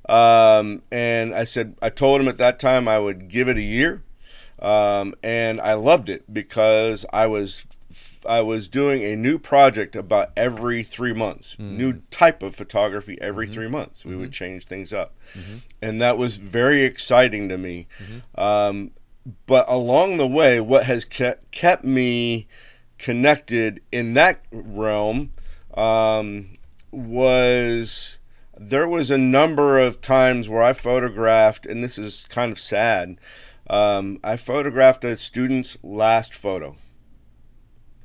[0.08, 3.62] Um, and I said, I told him at that time I would give it a
[3.62, 4.04] year.
[4.60, 7.66] Um, and I loved it because I was
[8.28, 11.78] I was doing a new project about every three months, mm.
[11.78, 13.54] new type of photography every mm-hmm.
[13.54, 14.04] three months.
[14.04, 14.22] We mm-hmm.
[14.22, 15.58] would change things up, mm-hmm.
[15.82, 17.88] and that was very exciting to me.
[18.00, 18.42] Mm-hmm.
[18.42, 18.92] Um,
[19.46, 22.48] but along the way, what has kept kept me
[22.98, 25.32] connected in that realm
[25.76, 26.58] um,
[26.92, 28.20] was
[28.58, 33.20] there was a number of times where I photographed, and this is kind of sad.
[33.70, 36.76] Um, I photographed a student's last photo.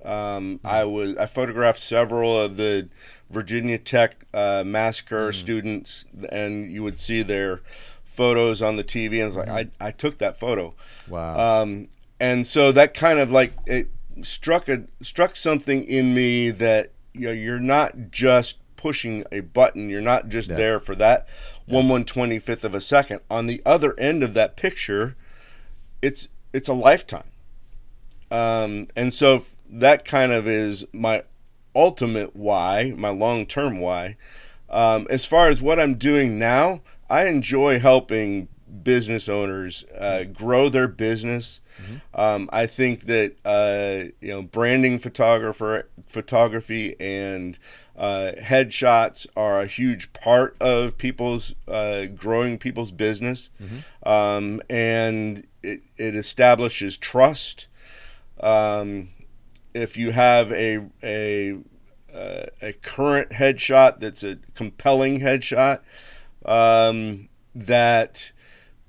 [0.04, 2.88] Um, I was I photographed several of the
[3.28, 5.34] Virginia Tech uh, massacre mm.
[5.34, 7.60] students, and you would see their
[8.04, 9.70] photos on the TV, and I was like, mm.
[9.80, 10.74] I, I took that photo.
[11.08, 11.62] Wow.
[11.62, 13.88] Um, and so that kind of like it
[14.22, 19.90] struck a struck something in me that you know you're not just pushing a button,
[19.90, 20.56] you're not just yeah.
[20.56, 21.28] there for that
[21.66, 21.76] yeah.
[21.76, 23.20] one one twenty fifth of a second.
[23.30, 25.16] On the other end of that picture,
[26.00, 27.24] it's it's a lifetime.
[28.30, 31.24] Um, and so that kind of is my
[31.74, 34.16] ultimate why, my long term why.
[34.70, 38.48] Um, as far as what I'm doing now, I enjoy helping
[38.82, 41.60] business owners uh, grow their business.
[42.14, 47.58] Um, I think that uh, you know branding photographer photography and
[48.00, 53.50] uh, headshots are a huge part of people's uh, growing people's business,
[54.04, 57.68] um, and it, it establishes trust.
[58.40, 59.10] Um,
[59.74, 61.58] if you have a a
[62.12, 65.80] uh, a current headshot that's a compelling headshot
[66.46, 68.32] um, that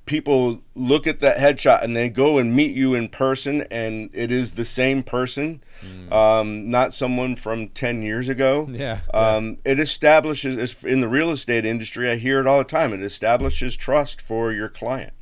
[0.06, 4.32] people look at that headshot and they go and meet you in person and it
[4.32, 5.64] is the same person
[6.12, 8.68] um, not someone from 10 years ago.
[8.82, 12.94] Yeah, um, it establishes in the real estate industry i hear it all the time
[12.94, 15.14] it establishes trust for your client.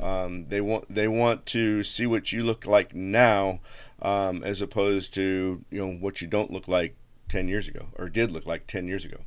[0.00, 3.60] Um, they want they want to see what you look like now
[4.02, 6.96] um, as opposed to you know what you don't look like
[7.28, 9.18] 10 years ago or did look like 10 years ago.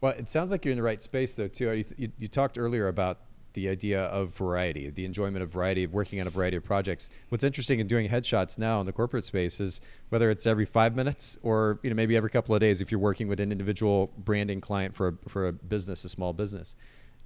[0.00, 1.72] Well, it sounds like you're in the right space, though, too.
[1.72, 3.20] You, you, you talked earlier about
[3.56, 7.08] the idea of variety, the enjoyment of variety, of working on a variety of projects.
[7.30, 10.94] What's interesting in doing headshots now in the corporate space is whether it's every five
[10.94, 14.12] minutes or you know maybe every couple of days if you're working with an individual
[14.18, 16.76] branding client for a, for a business, a small business,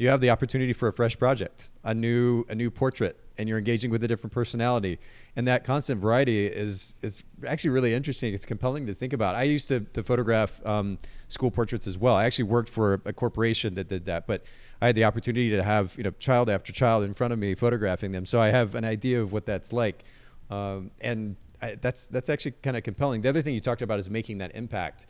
[0.01, 3.59] you have the opportunity for a fresh project, a new a new portrait, and you're
[3.59, 4.99] engaging with a different personality.
[5.37, 8.33] And that constant variety is is actually really interesting.
[8.33, 9.35] It's compelling to think about.
[9.35, 12.15] I used to, to photograph um, school portraits as well.
[12.15, 14.43] I actually worked for a corporation that did that, but
[14.81, 17.55] I had the opportunity to have you know child after child in front of me
[17.55, 20.05] photographing them, so I have an idea of what that's like,
[20.49, 23.21] um, and I, that's that's actually kind of compelling.
[23.21, 25.09] The other thing you talked about is making that impact,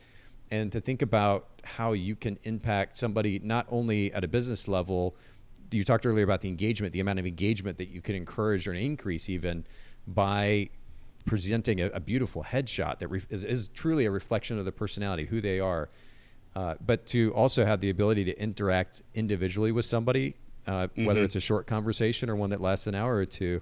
[0.51, 5.15] and to think about how you can impact somebody not only at a business level.
[5.71, 8.73] You talked earlier about the engagement, the amount of engagement that you can encourage or
[8.73, 9.65] increase even
[10.05, 10.69] by
[11.25, 15.25] presenting a, a beautiful headshot that re- is, is truly a reflection of the personality,
[15.25, 15.89] who they are.
[16.53, 20.35] Uh, but to also have the ability to interact individually with somebody,
[20.67, 23.61] uh, whether it's a short conversation or one that lasts an hour or two,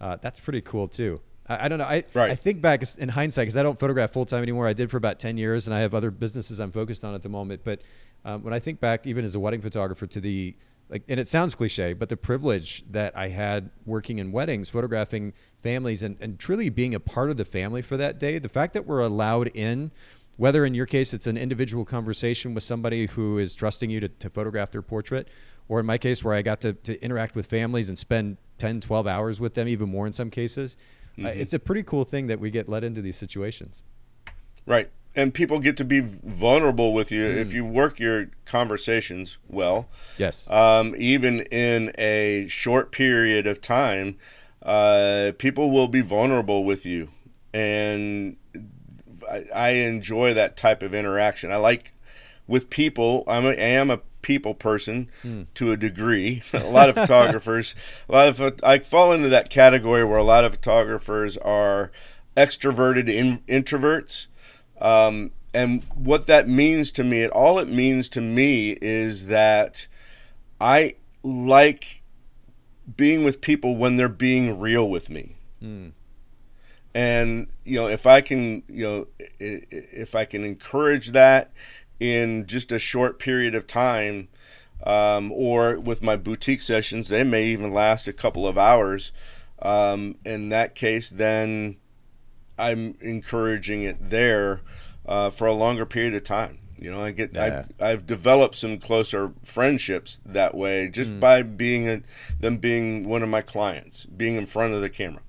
[0.00, 1.20] uh, that's pretty cool too.
[1.48, 1.84] I, I don't know.
[1.84, 2.30] I, Right.
[2.30, 4.66] I think back in hindsight because I don't photograph full time anymore.
[4.66, 7.22] I did for about ten years, and I have other businesses I'm focused on at
[7.22, 7.62] the moment.
[7.64, 7.82] But
[8.24, 10.54] um, when I think back, even as a wedding photographer, to the
[10.88, 15.34] like, and it sounds cliche, but the privilege that I had working in weddings, photographing
[15.62, 18.38] families, and, and truly being a part of the family for that day.
[18.38, 19.90] The fact that we're allowed in,
[20.36, 24.08] whether in your case it's an individual conversation with somebody who is trusting you to,
[24.08, 25.28] to photograph their portrait,
[25.68, 28.80] or in my case where I got to, to interact with families and spend 10,
[28.80, 30.76] 12 hours with them, even more in some cases.
[31.24, 33.84] Uh, it's a pretty cool thing that we get let into these situations.
[34.66, 34.90] Right.
[35.16, 39.88] And people get to be vulnerable with you if you work your conversations well.
[40.16, 40.48] Yes.
[40.48, 44.16] Um, even in a short period of time,
[44.62, 47.08] uh, people will be vulnerable with you.
[47.52, 48.36] And
[49.28, 51.50] I, I enjoy that type of interaction.
[51.50, 51.94] I like
[52.46, 55.10] with people, I'm a, I am a people person
[55.54, 56.42] to a degree.
[56.52, 57.74] a lot of photographers,
[58.08, 61.90] a lot of I fall into that category where a lot of photographers are
[62.36, 64.26] extroverted in, introverts.
[64.80, 69.86] Um, and what that means to me, all it means to me is that
[70.60, 72.02] I like
[72.96, 75.36] being with people when they're being real with me.
[76.94, 79.06] And you know, if I can, you know,
[79.38, 81.52] if I can encourage that
[82.00, 84.28] in just a short period of time,
[84.84, 89.12] um, or with my boutique sessions, they may even last a couple of hours.
[89.60, 91.76] Um, in that case, then
[92.58, 94.60] I'm encouraging it there
[95.06, 96.58] uh, for a longer period of time.
[96.80, 97.64] You know, I get Yeah.
[97.80, 101.20] I've, I've developed some closer friendships that way just Mm.
[101.20, 102.02] by being a,
[102.38, 105.22] them being one of my clients, being in front of the camera.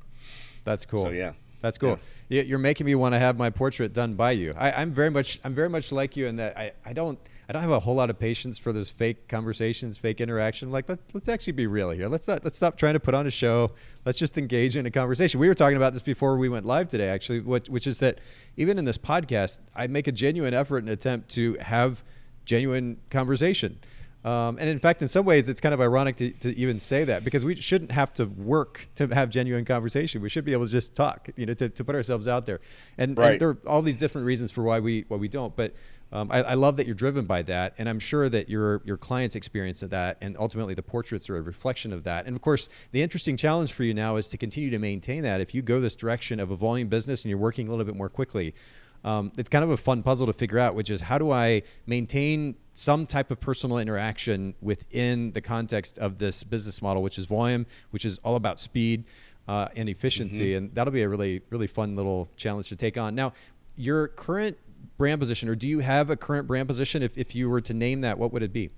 [0.64, 1.06] That's cool.
[1.06, 1.92] So yeah, That's cool.
[1.92, 1.96] Yeah.
[2.30, 4.54] You're making me want to have my portrait done by you.
[4.56, 7.18] I, I'm very much, I'm very much like you in that I, I don't,
[7.50, 10.70] I don't have a whole lot of patience for those fake conversations, fake interaction.
[10.70, 12.08] Like, let, let's actually be real here.
[12.08, 13.72] Let's not, let's stop trying to put on a show.
[14.06, 15.40] Let's just engage in a conversation.
[15.40, 18.20] We were talking about this before we went live today, actually, which, which is that
[18.58, 22.04] even in this podcast, I make a genuine effort and attempt to have
[22.46, 23.80] genuine conversation.
[24.26, 27.06] Um, and in fact, in some ways, it's kind of ironic to, to even say
[27.06, 30.22] that because we shouldn't have to work to have genuine conversation.
[30.22, 32.60] We should be able to just talk, you know, to, to put ourselves out there.
[32.98, 35.56] And, and there are all these different reasons for why we why we don't.
[35.56, 35.74] But
[36.12, 38.98] um, I, I love that you're driven by that, and I'm sure that your your
[38.98, 42.26] clients experience of that, and ultimately the portraits are a reflection of that.
[42.26, 45.40] And of course, the interesting challenge for you now is to continue to maintain that.
[45.40, 47.96] If you go this direction of a volume business and you're working a little bit
[47.96, 48.56] more quickly,
[49.04, 51.64] um, it's kind of a fun puzzle to figure out, which is how do I
[51.86, 57.26] maintain some type of personal interaction within the context of this business model, which is
[57.26, 59.04] volume, which is all about speed
[59.48, 63.16] uh, and efficiency, and that'll be a really really fun little challenge to take on.
[63.16, 63.34] Now,
[63.76, 64.58] your current
[64.98, 67.02] brand position, or do you have a current brand position?
[67.02, 68.70] If if you were to name that, what would it be?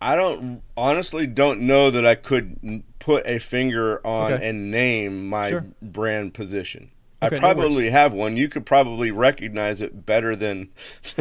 [0.00, 4.48] I don't honestly don't know that I could put a finger on Okay.
[4.48, 5.64] and name my Sure.
[5.80, 6.90] brand position.
[7.26, 8.36] Okay, I no probably have one.
[8.36, 10.70] You could probably recognize it better than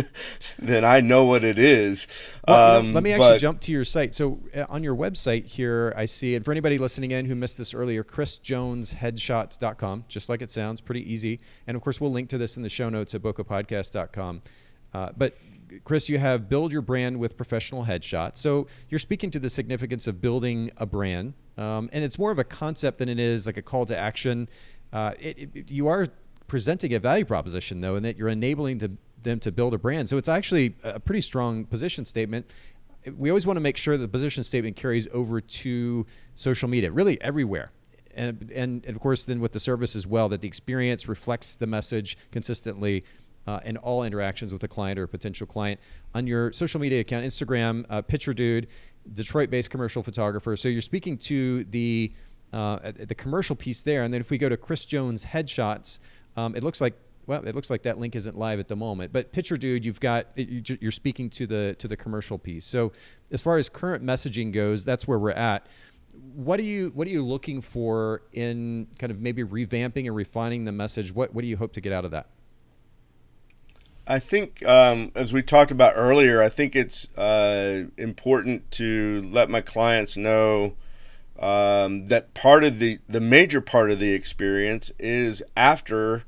[0.59, 2.07] than I know what it is.
[2.47, 4.13] Well, Um, let me actually but- jump to your site.
[4.13, 7.57] So uh, on your website here, I see, and for anybody listening in who missed
[7.57, 11.39] this earlier, chrisjonesheadshots.com, just like it sounds, pretty easy.
[11.67, 14.41] And of course, we'll link to this in the show notes at bocapodcast.com.
[14.93, 15.37] Uh, but
[15.85, 18.37] Chris, you have build your brand with professional headshots.
[18.37, 22.37] So you're speaking to the significance of building a brand, um, and it's more of
[22.37, 24.47] a concept than it is like a call to action.
[24.93, 26.07] Uh, it, it, you are
[26.47, 28.91] presenting a value proposition though, and that you're enabling to,
[29.23, 30.07] them to build a brand.
[30.07, 32.45] So it's actually a pretty strong position statement.
[33.17, 37.19] We always want to make sure the position statement carries over to social media, really
[37.21, 37.71] everywhere.
[38.15, 41.55] And, and, and of course, then with the service as well, that the experience reflects
[41.55, 43.03] the message consistently
[43.47, 45.79] uh, in all interactions with a client or a potential client.
[46.13, 48.67] On your social media account, Instagram, uh, Picture Dude,
[49.11, 50.55] Detroit-based commercial photographer.
[50.55, 52.13] So you're speaking to the
[52.53, 55.99] uh, the commercial piece there, and then if we go to Chris Jones headshots,
[56.37, 56.93] um, it looks like
[57.25, 59.13] well, it looks like that link isn't live at the moment.
[59.13, 62.65] But Picture Dude, you've got you- you're speaking to the to the commercial piece.
[62.65, 62.91] So
[63.31, 65.67] as far as current messaging goes, that's where we're at.
[66.35, 70.65] What are you what are you looking for in kind of maybe revamping and refining
[70.65, 71.13] the message?
[71.13, 72.27] What what do you hope to get out of that?
[74.05, 79.49] I think, um, as we talked about earlier, I think it's uh, important to let
[79.49, 80.75] my clients know
[81.39, 86.23] um, that part of the the major part of the experience is after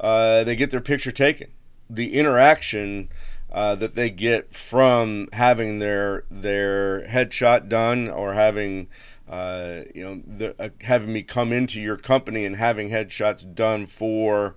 [0.00, 1.50] uh, they get their picture taken,
[1.88, 3.08] the interaction
[3.52, 8.88] uh, that they get from having their their headshot done or having
[9.28, 13.86] uh, you know the, uh, having me come into your company and having headshots done
[13.86, 14.56] for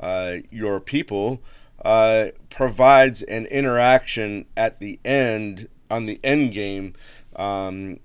[0.00, 1.42] uh, your people
[1.84, 6.94] uh, provides an interaction at the end on the end game,
[7.36, 7.98] um,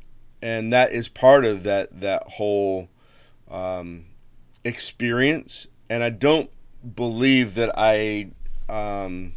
[0.43, 2.89] and that is part of that that whole
[3.49, 4.05] um,
[4.65, 5.67] experience.
[5.89, 6.51] And I don't
[6.95, 8.31] believe that I
[8.67, 9.33] um,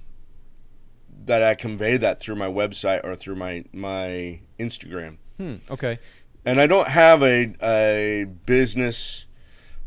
[1.24, 5.18] that I convey that through my website or through my my Instagram.
[5.38, 5.57] Hmm.
[5.70, 5.98] Okay.
[6.44, 9.26] And I don't have a a business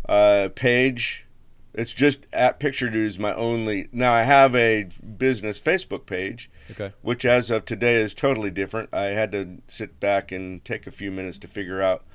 [0.08, 1.26] uh, page.
[1.74, 3.90] It's just at Picture Dude is my only.
[3.92, 6.94] Now I have a business Facebook page, Okay.
[7.02, 8.90] which as of today is totally different.
[8.94, 12.06] I had to sit back and take a few minutes to figure out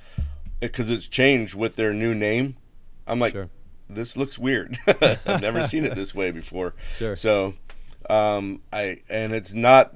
[0.59, 2.57] because it's changed with their new name.
[3.07, 3.49] I'm like, Sure.
[3.89, 4.77] this looks weird.
[5.01, 6.73] I've never seen it this way before.
[6.97, 7.15] Sure.
[7.15, 7.53] So,
[8.09, 9.93] um, I and it's not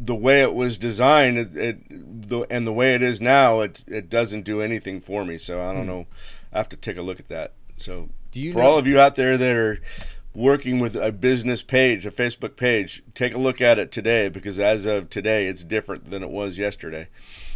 [0.00, 1.38] the way it was designed.
[1.38, 5.24] It, it the, and the way it is now, it it doesn't do anything for
[5.24, 5.38] me.
[5.38, 5.88] So I don't Hmm.
[5.88, 6.06] know.
[6.52, 7.52] I have to take a look at that.
[7.76, 9.80] So Do you for know- all of you out there that are
[10.34, 14.58] working with a business page, a Facebook page, take a look at it today because
[14.58, 17.08] as of today, it's different than it was yesterday.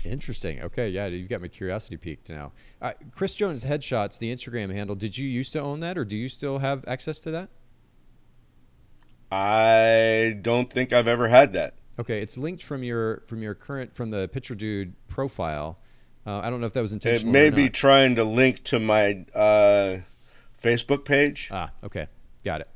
[0.07, 0.63] Interesting.
[0.63, 2.53] Okay, yeah, you've got my curiosity piqued now.
[2.81, 4.97] Uh, Chris Jones headshots, the Instagram handle.
[4.97, 7.51] Did you used to own that, or do you still have access to that?
[9.31, 11.75] I don't think I've ever had that.
[11.99, 15.79] Okay, it's linked from your from your current from the Picture Dude profile.
[16.27, 17.29] Uh, I don't know if that was intentional.
[17.29, 19.99] It may be trying to link to my uh,
[20.63, 22.07] Facebook page ah, okay,
[22.45, 22.69] got it.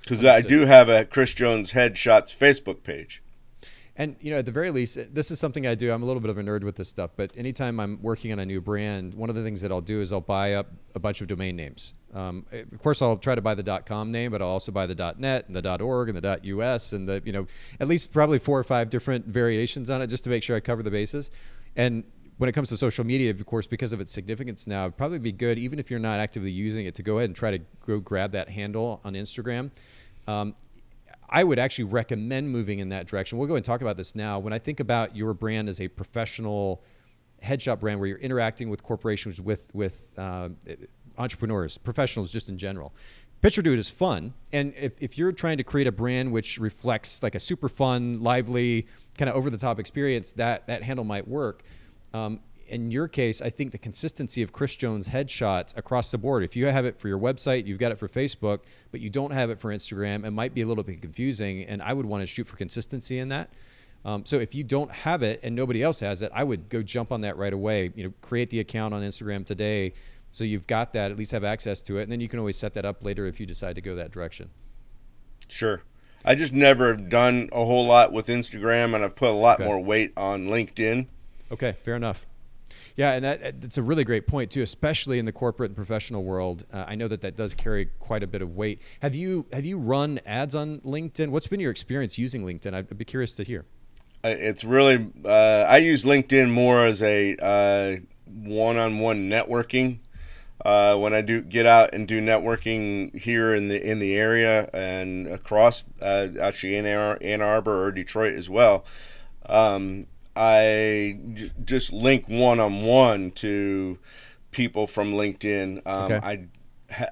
[0.00, 3.22] because I do have a Chris Jones Headshots Facebook page.
[3.98, 5.90] And you know, at the very least, this is something I do.
[5.90, 8.38] I'm a little bit of a nerd with this stuff, but anytime I'm working on
[8.38, 10.98] a new brand, one of the things that I'll do is I'll buy up a
[10.98, 11.94] bunch of domain names.
[12.12, 15.14] Um, of course, I'll try to buy the .com name, but I'll also buy the
[15.16, 17.46] .net and the .org and the .us and the you know
[17.80, 20.60] at least probably four or five different variations on it just to make sure I
[20.60, 21.30] cover the bases.
[21.74, 22.04] And
[22.38, 25.18] when it comes to social media, of course, because of its significance now, it'd probably
[25.18, 27.58] be good even if you're not actively using it to go ahead and try to
[27.86, 29.70] go grab that handle on Instagram.
[30.26, 30.54] Um,
[31.28, 33.38] I would actually recommend moving in that direction.
[33.38, 34.38] We'll go and talk about this now.
[34.38, 36.82] When I think about your brand as a professional
[37.42, 40.50] headshot brand, where you're interacting with corporations, with with uh,
[41.18, 42.94] entrepreneurs, professionals, just in general,
[43.42, 44.34] Picture Dude is fun.
[44.52, 48.22] And if, if you're trying to create a brand which reflects like a super fun,
[48.22, 48.86] lively,
[49.18, 51.62] kind of over the top experience, that that handle might work.
[52.14, 56.42] Um, in your case, I think the consistency of Chris Jones headshots across the board.
[56.42, 59.30] If you have it for your website, you've got it for Facebook, but you don't
[59.30, 61.62] have it for Instagram, it might be a little bit confusing.
[61.62, 63.50] And I would want to shoot for consistency in that.
[64.04, 66.82] Um, so if you don't have it and nobody else has it, I would go
[66.82, 67.92] jump on that right away.
[67.94, 69.94] You know, create the account on Instagram today,
[70.30, 71.10] so you've got that.
[71.10, 73.26] At least have access to it, and then you can always set that up later
[73.26, 74.50] if you decide to go that direction.
[75.48, 75.82] Sure.
[76.24, 79.60] I just never have done a whole lot with Instagram, and I've put a lot
[79.60, 79.68] Okay.
[79.68, 81.06] more weight on LinkedIn.
[81.50, 82.26] Okay, fair enough.
[82.96, 86.24] Yeah, and that, that's a really great point too, especially in the corporate and professional
[86.24, 86.64] world.
[86.72, 88.80] Uh, I know that that does carry quite a bit of weight.
[89.00, 91.28] Have you have you run ads on LinkedIn?
[91.28, 92.74] What's been your experience using LinkedIn?
[92.74, 93.66] I'd be curious to hear.
[94.24, 99.98] it's really uh, I use LinkedIn more as a uh, one-on-one networking.
[100.64, 104.70] Uh, when I do get out and do networking here in the in the area
[104.72, 108.86] and across uh, actually in Ann Arbor or Detroit as well,
[109.50, 110.06] um,
[110.36, 113.98] I j- just link one on one to
[114.50, 115.82] people from LinkedIn.
[115.86, 116.20] Um, okay.
[116.22, 116.46] I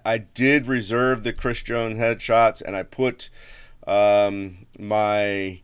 [0.05, 3.31] I did reserve the Chris Jones headshots and I put
[3.87, 5.61] um, my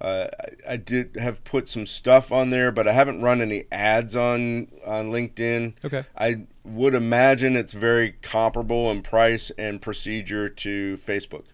[0.00, 0.26] uh,
[0.68, 4.14] I, I, did have put some stuff on there, but I haven't run any ads
[4.14, 5.74] on on LinkedIn.
[5.84, 6.04] Okay.
[6.16, 11.46] I would imagine it's very comparable in price and procedure to Facebook.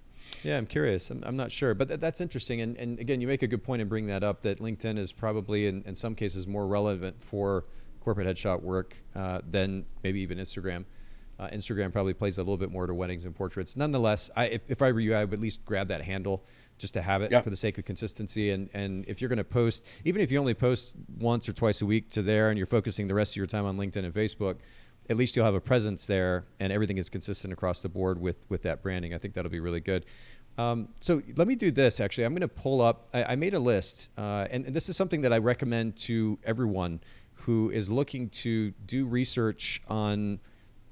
[0.43, 1.11] Yeah, I'm curious.
[1.11, 2.61] I'm, I'm not sure, but th- that's interesting.
[2.61, 5.13] And, and again, you make a good point in bringing that up that LinkedIn is
[5.13, 7.65] probably, in, in some cases, more relevant for
[8.01, 10.85] corporate headshot work uh, than maybe even Instagram.
[11.39, 13.77] Uh, Instagram probably plays a little bit more to weddings and portraits.
[13.77, 16.45] Nonetheless, I, if, if I were you, I would at least grab that handle
[16.79, 17.41] just to have it yeah.
[17.41, 18.51] for the sake of consistency.
[18.51, 21.81] And, and if you're going to post, even if you only post once or twice
[21.83, 24.13] a week to there and you're focusing the rest of your time on LinkedIn and
[24.13, 24.57] Facebook,
[25.13, 28.37] at least you'll have a presence there and everything is consistent across the board with,
[28.49, 29.15] with that branding.
[29.15, 30.07] I think that'll be really good.
[30.59, 32.25] Um, so let me do this actually.
[32.25, 34.97] I'm going to pull up, I, I made a list, uh, and, and this is
[34.97, 37.01] something that I recommend to everyone
[37.35, 40.41] who is looking to do research on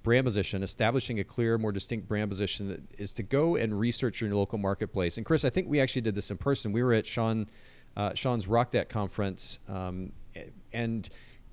[0.03, 4.35] brand position, establishing a clear, more distinct brand position is to go and research your
[4.35, 5.17] local marketplace.
[5.17, 6.73] And Chris, I think we actually did this in person.
[6.73, 7.47] We were at Sean,
[7.97, 10.13] uh, Sean's Rock That conference, um,
[10.73, 11.09] and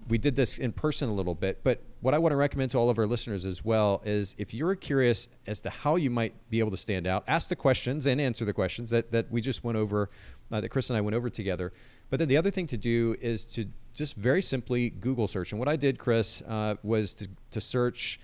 [0.08, 1.64] we did this in person a little bit.
[1.64, 4.54] But what I want to recommend to all of our listeners as well is if
[4.54, 8.06] you're curious as to how you might be able to stand out, ask the questions
[8.06, 10.10] and answer the questions that, that we just went over,
[10.52, 11.74] uh, that Chris and I went over together.
[12.10, 15.52] But then the other thing to do is to just very simply Google search.
[15.52, 18.20] And what I did, Chris, uh, was to, to search,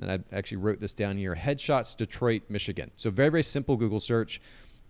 [0.00, 2.90] and I actually wrote this down here Headshots Detroit, Michigan.
[2.96, 4.40] So very, very simple Google search.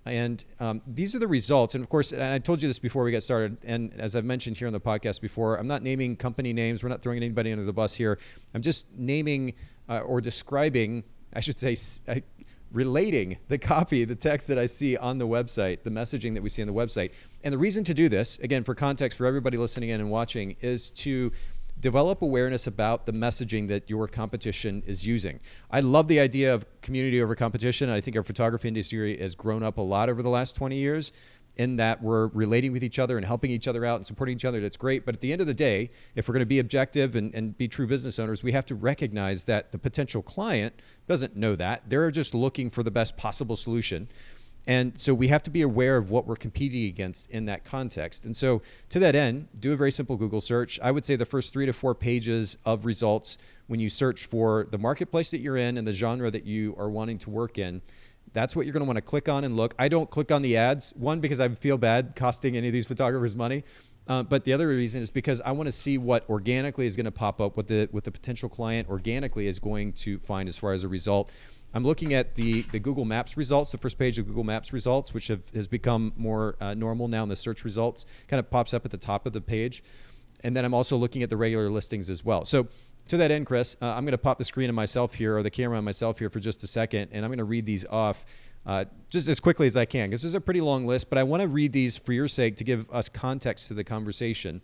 [0.05, 1.74] And um, these are the results.
[1.74, 3.57] And of course, and I told you this before we got started.
[3.62, 6.82] And as I've mentioned here on the podcast before, I'm not naming company names.
[6.82, 8.18] We're not throwing anybody under the bus here.
[8.55, 9.55] I'm just naming
[9.88, 11.76] uh, or describing, I should say,
[12.72, 16.48] relating the copy, the text that I see on the website, the messaging that we
[16.48, 17.12] see on the website.
[17.44, 20.57] And the reason to do this, again, for context for everybody listening in and watching,
[20.61, 21.32] is to
[21.81, 25.41] develop awareness about the messaging that your competition is using.
[25.70, 27.91] I love the idea of community over competition.
[27.91, 31.12] I think our photography industry has grown up a lot over the last 20 years
[31.57, 34.45] in that we're relating with each other and helping each other out and supporting each
[34.45, 34.61] other.
[34.61, 35.05] That's great.
[35.05, 37.57] But at the end of the day, if we're going to be objective and, and
[37.57, 40.75] be true business owners, we have to recognize that the potential client
[41.07, 41.83] doesn't know that.
[41.89, 44.09] They're just looking for the best possible solution.
[44.67, 48.27] And so we have to be aware of what we're competing against in that context.
[48.27, 50.79] And so, to that end, do a very simple Google search.
[50.81, 54.69] I would say the first three to four pages of results when you search for
[54.71, 57.83] the marketplace that you're in and the genre that you are wanting to work in
[58.33, 59.75] that's what you're going to want to click on and look.
[59.79, 62.87] I don't click on the ads, one, because I feel bad costing any of these
[62.87, 63.65] photographers money.
[64.09, 67.05] Uh, but the other reason is because I want to see what organically is going
[67.05, 70.59] to pop up, what the what the potential client organically is going to find as
[70.59, 71.31] far as a result.
[71.75, 75.14] I'm looking at the, the Google Maps results, the first page of Google Maps results,
[75.14, 78.75] which have, has become more uh, normal now in the search results, kind of pops
[78.75, 79.83] up at the top of the page.
[80.45, 82.45] And then I'm also looking at the regular listings as well.
[82.45, 82.68] So
[83.09, 85.43] to that end, Chris, uh, I'm going to pop the screen on myself here or
[85.43, 87.85] the camera on myself here for just a second, and I'm going to read these
[87.87, 88.25] off
[88.64, 91.25] uh, just as quickly as I can because there's a pretty long list, but I
[91.25, 94.61] want to read these for your sake to give us context to the conversation.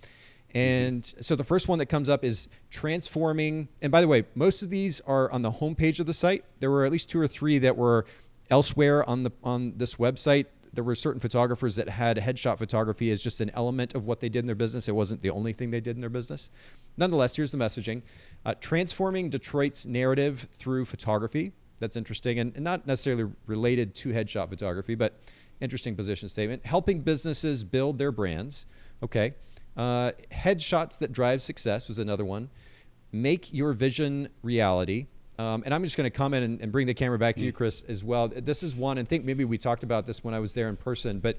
[0.55, 1.21] And mm-hmm.
[1.21, 3.69] so the first one that comes up is transforming.
[3.83, 6.45] And by the way, most of these are on the homepage of the site.
[6.61, 8.07] There were at least two or three that were
[8.51, 13.23] elsewhere on the on this website there were certain photographers that had headshot photography as
[13.23, 14.89] just an element of what they did in their business.
[14.89, 16.51] It wasn't the only thing they did in their business.
[16.97, 18.03] Nonetheless, here's the messaging
[18.45, 21.53] uh, transforming Detroit's narrative through photography.
[21.79, 25.21] That's interesting and, and not necessarily related to headshot photography, but
[25.61, 26.65] interesting position statement.
[26.65, 28.67] Helping businesses build their brands.
[29.03, 29.35] Okay.
[29.79, 32.51] Uh, headshots that drive success was another one.
[33.13, 35.07] Make your vision reality.
[35.39, 37.53] Um, and I'm just going to comment and, and, bring the camera back to you,
[37.53, 37.57] mm.
[37.57, 38.27] Chris, as well.
[38.27, 40.77] This is one, and think maybe we talked about this when I was there in
[40.77, 41.37] person, but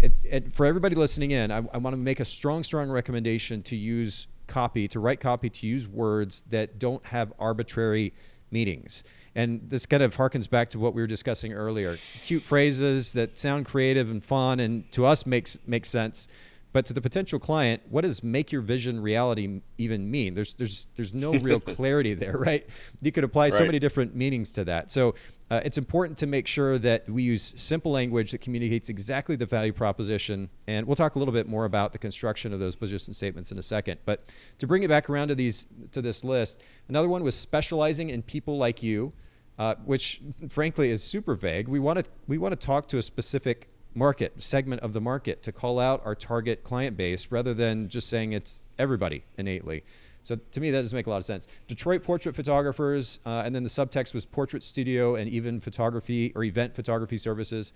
[0.00, 1.50] it's it, for everybody listening in.
[1.50, 5.50] I, I want to make a strong, strong recommendation to use copy, to write copy,
[5.50, 8.14] to use words that don't have arbitrary
[8.50, 9.04] meanings.
[9.34, 11.98] And this kind of harkens back to what we were discussing earlier.
[12.24, 16.26] Cute phrases that sound creative and fun, and to us makes makes sense
[16.74, 20.34] but to the potential client, what does make your vision reality even mean?
[20.34, 22.66] There's there's there's no real clarity there, right?
[23.00, 23.52] You could apply right.
[23.52, 24.90] so many different meanings to that.
[24.90, 25.14] So
[25.52, 29.46] uh, it's important to make sure that we use simple language that communicates exactly the
[29.46, 30.50] value proposition.
[30.66, 33.58] And we'll talk a little bit more about the construction of those position statements in
[33.58, 34.00] a second.
[34.04, 38.10] But to bring it back around to these to this list, another one was specializing
[38.10, 39.12] in people like you,
[39.60, 41.68] uh, which frankly is super vague.
[41.68, 45.42] We want to we want to talk to a specific market segment of the market
[45.42, 49.84] to call out our target client base rather than just saying it's everybody innately.
[50.22, 51.46] So to me, that doesn't make a lot of sense.
[51.68, 56.44] Detroit portrait photographers, uh, and then the subtext was portrait studio and even photography or
[56.44, 57.74] event photography services.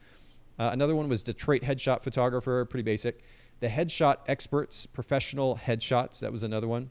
[0.58, 3.22] Uh, another one was Detroit headshot photographer, pretty basic.
[3.60, 6.90] The headshot experts, professional headshots, that was another one.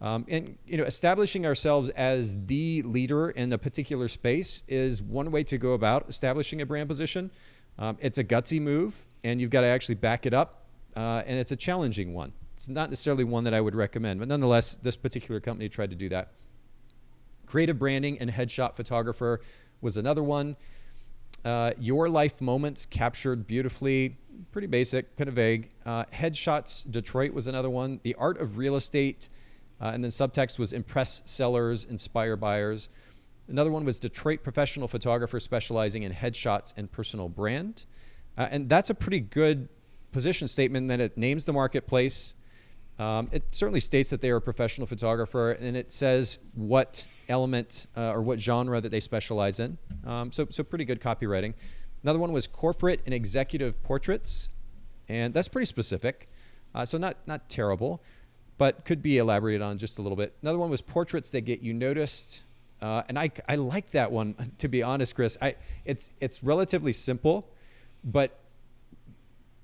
[0.00, 5.30] Um, and you know, establishing ourselves as the leader in a particular space is one
[5.30, 7.30] way to go about establishing a brand position.
[7.78, 10.64] Um, it's a gutsy move, and you've got to actually back it up,
[10.96, 12.32] uh, and it's a challenging one.
[12.56, 15.96] It's not necessarily one that I would recommend, but nonetheless, this particular company tried to
[15.96, 16.32] do that.
[17.46, 19.40] Creative branding and headshot photographer
[19.80, 20.56] was another one.
[21.44, 24.16] Uh, your life moments captured beautifully,
[24.52, 25.70] pretty basic, kind of vague.
[25.84, 28.00] Uh, headshots Detroit was another one.
[28.02, 29.28] The art of real estate
[29.80, 32.88] uh, and then subtext was impress sellers, inspire buyers.
[33.48, 37.84] Another one was Detroit professional photographer specializing in headshots and personal brand.
[38.36, 39.68] Uh, and that's a pretty good
[40.12, 42.34] position statement that it names the marketplace.
[42.98, 47.86] Um, it certainly states that they are a professional photographer and it says what element
[47.96, 49.78] uh, or what genre that they specialize in.
[50.06, 51.54] Um, so, so pretty good copywriting.
[52.02, 54.48] Another one was corporate and executive portraits.
[55.08, 56.28] And that's pretty specific.
[56.74, 58.00] Uh, so not, not terrible
[58.58, 60.34] but could be elaborated on just a little bit.
[60.42, 62.42] Another one was portraits that get you noticed.
[62.84, 65.38] Uh, and I, I like that one, to be honest, Chris.
[65.40, 65.54] I,
[65.86, 67.48] it's, it's relatively simple,
[68.04, 68.38] but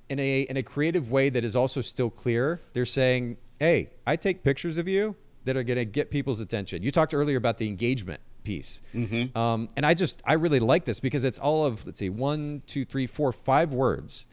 [0.09, 2.63] in a, in a creative way that is also still clear.
[2.73, 6.83] They're saying, hey, I take pictures of you that are going to get people's attention.
[6.83, 8.81] You talked earlier about the engagement piece.
[8.95, 9.37] Mm-hmm.
[9.37, 12.63] Um, and I just, I really like this because it's all of, let's see, one,
[12.67, 14.27] two, three, four, five words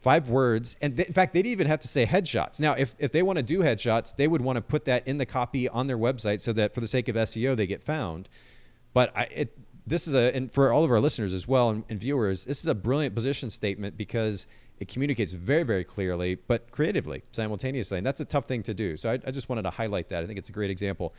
[0.00, 0.76] five words.
[0.80, 2.58] And in fact, they'd even have to say headshots.
[2.58, 5.18] Now, if, if they want to do headshots, they would want to put that in
[5.18, 8.28] the copy on their website so that for the sake of SEO, they get found.
[8.94, 11.84] But I, it, this is a, and for all of our listeners as well and,
[11.88, 14.46] and viewers, this is a brilliant position statement because
[14.78, 17.98] it communicates very, very clearly, but creatively simultaneously.
[17.98, 18.96] And that's a tough thing to do.
[18.96, 20.24] So I, I just wanted to highlight that.
[20.24, 21.14] I think it's a great example.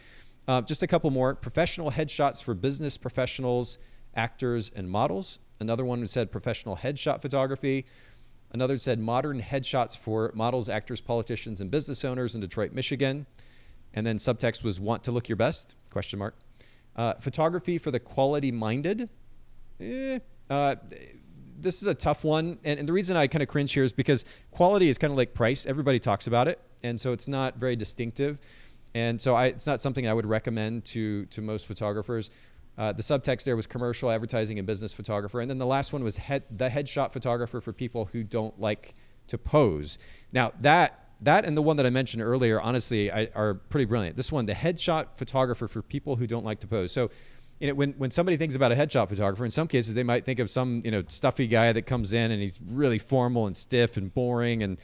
[0.48, 3.78] Uh, just a couple more professional headshots for business professionals,
[4.16, 5.38] actors, and models.
[5.60, 7.86] Another one said professional headshot photography.
[8.54, 13.26] Another said modern headshots for models, actors, politicians, and business owners in Detroit, Michigan.
[13.94, 15.76] And then subtext was want to look your best?
[15.90, 16.36] Question mark.
[16.96, 19.10] Uh, photography for the quality minded.
[19.80, 20.76] Eh, uh,
[21.58, 22.58] this is a tough one.
[22.64, 25.18] And, and the reason I kind of cringe here is because quality is kind of
[25.18, 25.66] like price.
[25.66, 26.60] Everybody talks about it.
[26.84, 28.40] And so it's not very distinctive.
[28.94, 32.30] And so I, it's not something I would recommend to, to most photographers.
[32.78, 36.04] Uh, the subtext there was commercial advertising and business photographer, and then the last one
[36.04, 38.96] was head, the headshot photographer for people who don't like
[39.28, 39.98] to pose.
[40.32, 44.16] Now that that and the one that I mentioned earlier, honestly, I, are pretty brilliant.
[44.18, 46.92] This one, the headshot photographer for people who don't like to pose.
[46.92, 47.12] So,
[47.60, 50.26] you know, when when somebody thinks about a headshot photographer, in some cases they might
[50.26, 53.56] think of some you know stuffy guy that comes in and he's really formal and
[53.56, 54.78] stiff and boring and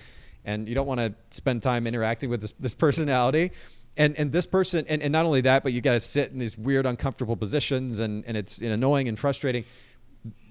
[0.45, 3.51] and you don't want to spend time interacting with this, this personality
[3.97, 6.39] and and this person and, and not only that but you got to sit in
[6.39, 9.65] these weird uncomfortable positions and and it's annoying and frustrating.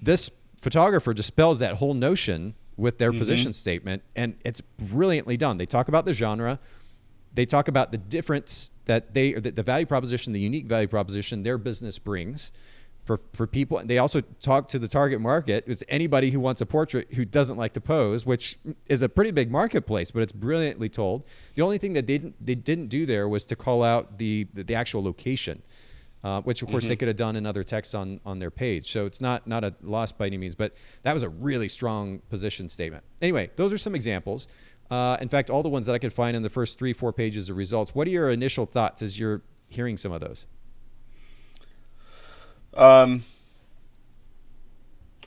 [0.01, 0.29] This
[0.59, 3.19] photographer dispels that whole notion with their mm-hmm.
[3.19, 5.57] position statement and it's brilliantly done.
[5.57, 6.59] They talk about the genre.
[7.33, 11.43] They talk about the difference that they the, the value proposition the unique value proposition
[11.43, 12.51] their business brings
[13.07, 13.81] for, for people.
[13.83, 15.63] They also talk to the target market.
[15.65, 19.31] It's anybody who wants a portrait who doesn't like to pose, which is a pretty
[19.31, 21.23] big marketplace, but it's brilliantly told.
[21.55, 24.45] The only thing that they didn't, they didn't do there was to call out the,
[24.53, 25.63] the actual location,
[26.23, 26.89] uh, which of course mm-hmm.
[26.89, 28.91] they could have done in other text on, on their page.
[28.91, 32.19] So it's not, not a loss by any means, but that was a really strong
[32.29, 33.05] position statement.
[33.21, 34.47] Anyway, those are some examples.
[34.91, 37.13] Uh, in fact, all the ones that I could find in the first three, four
[37.13, 37.95] pages of results.
[37.95, 40.45] What are your initial thoughts as you're hearing some of those?
[42.77, 43.23] Um,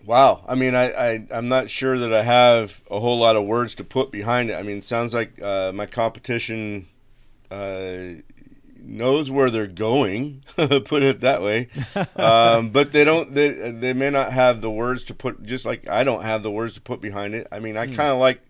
[0.04, 0.44] wow.
[0.48, 3.74] I mean, I, I, I'm not sure that I have a whole lot of words
[3.76, 4.54] to put behind it.
[4.54, 6.86] I mean, it sounds like uh, my competition
[7.50, 8.20] uh,
[8.78, 11.68] knows where they're going, put it that way.
[12.16, 15.88] um, but they don't, they, they may not have the words to put, just like
[15.88, 17.46] I don't have the words to put behind it.
[17.50, 17.96] I mean, I mm.
[17.96, 18.40] kind of like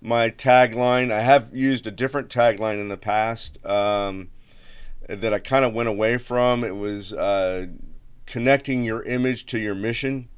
[0.00, 1.10] my tagline.
[1.10, 4.30] I have used a different tagline in the past um,
[5.08, 6.62] that I kind of went away from.
[6.62, 7.66] It was, uh,
[8.26, 10.28] connecting your image to your mission.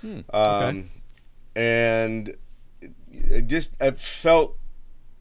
[0.00, 0.20] Hmm.
[0.32, 0.86] Um, okay.
[1.56, 2.36] And
[3.12, 4.56] it just it felt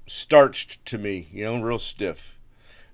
[0.05, 2.37] starched to me, you know, real stiff.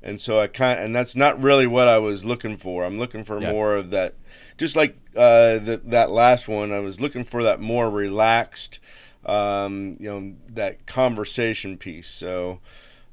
[0.02, 2.86] And so I kind and that's not really what I was looking for.
[2.86, 3.52] I'm looking for yeah.
[3.52, 4.16] more of that,
[4.58, 6.72] just like uh, the, that last one.
[6.72, 8.80] I was looking for that more relaxed,
[9.26, 12.08] um, you know, that conversation piece.
[12.08, 12.62] So,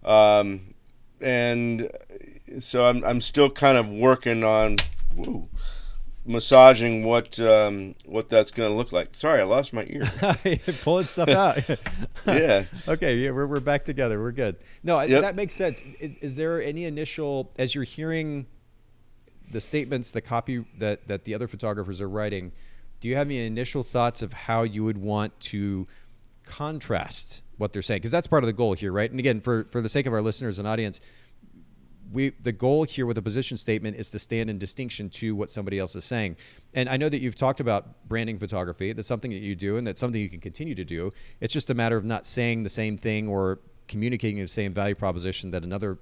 [0.05, 0.75] um,
[1.21, 1.91] and
[2.61, 4.77] so I'm I'm still kind of working on.
[5.17, 5.49] Whoa,
[6.27, 9.15] massaging what um, what that's going to look like.
[9.15, 10.11] Sorry, I lost my ear.
[10.83, 11.59] Pulling stuff out.
[12.27, 12.65] yeah.
[12.89, 13.17] Okay.
[13.17, 14.21] Yeah, we're we're back together.
[14.21, 14.57] We're good.
[14.83, 15.23] No, Yep.
[15.23, 15.83] that makes sense.
[16.01, 18.47] Is, is there any initial as you're hearing
[19.51, 22.53] the statements, the copy that that the other photographers are writing?
[23.01, 25.87] Do you have any initial thoughts of how you would want to
[26.45, 27.99] contrast what they're saying?
[27.99, 29.11] Because that's part of the goal here, right?
[29.11, 31.01] And again, for for the sake of our listeners and audience,
[32.13, 35.51] we the goal here with a position statement is to stand in distinction to what
[35.51, 36.37] somebody else is saying.
[36.75, 38.93] And I know that you've talked about branding photography.
[38.93, 41.13] That's something that you do, and that's something you can continue to do.
[41.41, 44.95] It's just a matter of not saying the same thing or communicating the same value
[44.95, 45.99] proposition that another,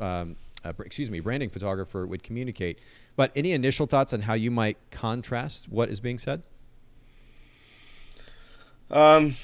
[0.00, 2.78] um, uh, excuse me, branding photographer would communicate.
[3.14, 6.42] But any initial thoughts on how you might contrast what is being said?
[8.90, 9.34] Um.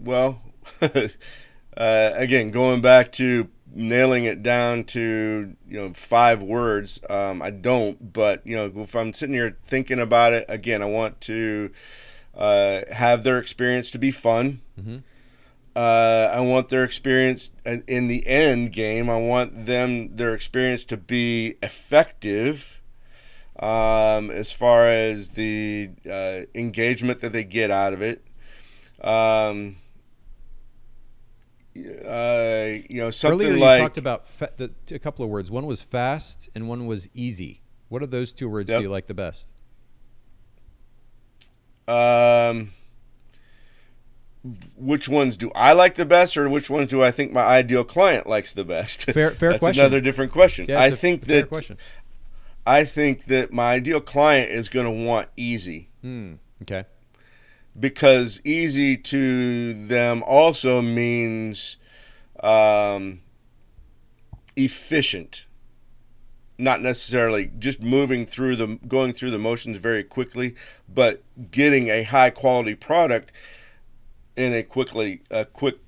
[0.00, 0.42] Well,
[0.82, 1.08] uh,
[1.76, 8.12] again, going back to nailing it down to you know five words, um, I don't.
[8.12, 11.70] But you know, if I'm sitting here thinking about it again, I want to
[12.36, 14.60] uh, have their experience to be fun.
[15.76, 19.10] Uh, I want their experience in the end game.
[19.10, 22.80] I want them their experience to be effective
[23.58, 28.24] um, as far as the uh, engagement that they get out of it.
[29.00, 29.76] Um,
[31.76, 35.50] uh, you know, something Earlier, like you talked about fa- the, a couple of words.
[35.50, 37.62] One was fast, and one was easy.
[37.88, 38.78] What are those two words Yep.
[38.78, 39.50] do you like the best?
[41.86, 42.70] um,
[44.76, 47.84] which ones do I like the best, or which ones do I think my ideal
[47.84, 49.04] client likes the best?
[49.12, 49.80] Fair- fair That's question.
[49.80, 50.66] another different question.
[50.68, 51.78] Yeah, I it's a think that question.
[52.66, 55.90] I think that my ideal client is going to want easy.
[56.02, 56.34] Hmm.
[56.62, 56.84] Okay.
[57.78, 61.76] Because easy to them also means
[62.42, 63.20] um,
[64.56, 65.46] efficient.
[66.56, 70.54] Not necessarily just moving through the going through the motions very quickly
[70.88, 73.32] but getting a high quality product
[74.36, 75.78] in a quickly a quick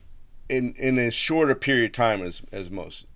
[0.48, 3.06] in in as short a period of time as as most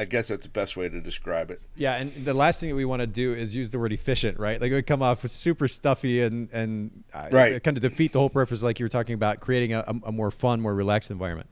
[0.00, 2.74] i guess that's the best way to describe it Yeah, and the last thing that
[2.74, 4.60] we want to do is use the word efficient, right?
[4.60, 7.62] Like it would come off super stuffy and and uh, Right.
[7.62, 10.30] kind of defeat the whole purpose, like you were talking about, creating a, a more
[10.30, 11.48] fun, more relaxed environment.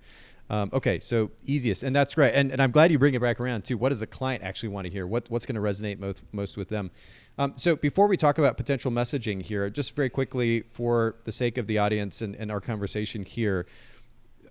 [0.51, 3.39] Um, okay, so easiest, and that's great, and and I'm glad you bring it back
[3.39, 3.77] around too.
[3.77, 5.07] What does the client actually want to hear?
[5.07, 6.91] What what's going to resonate most most with them?
[7.37, 11.59] Um, so before we talk about potential messaging here, just very quickly for the sake
[11.59, 13.67] of the audience and, and our conversation here,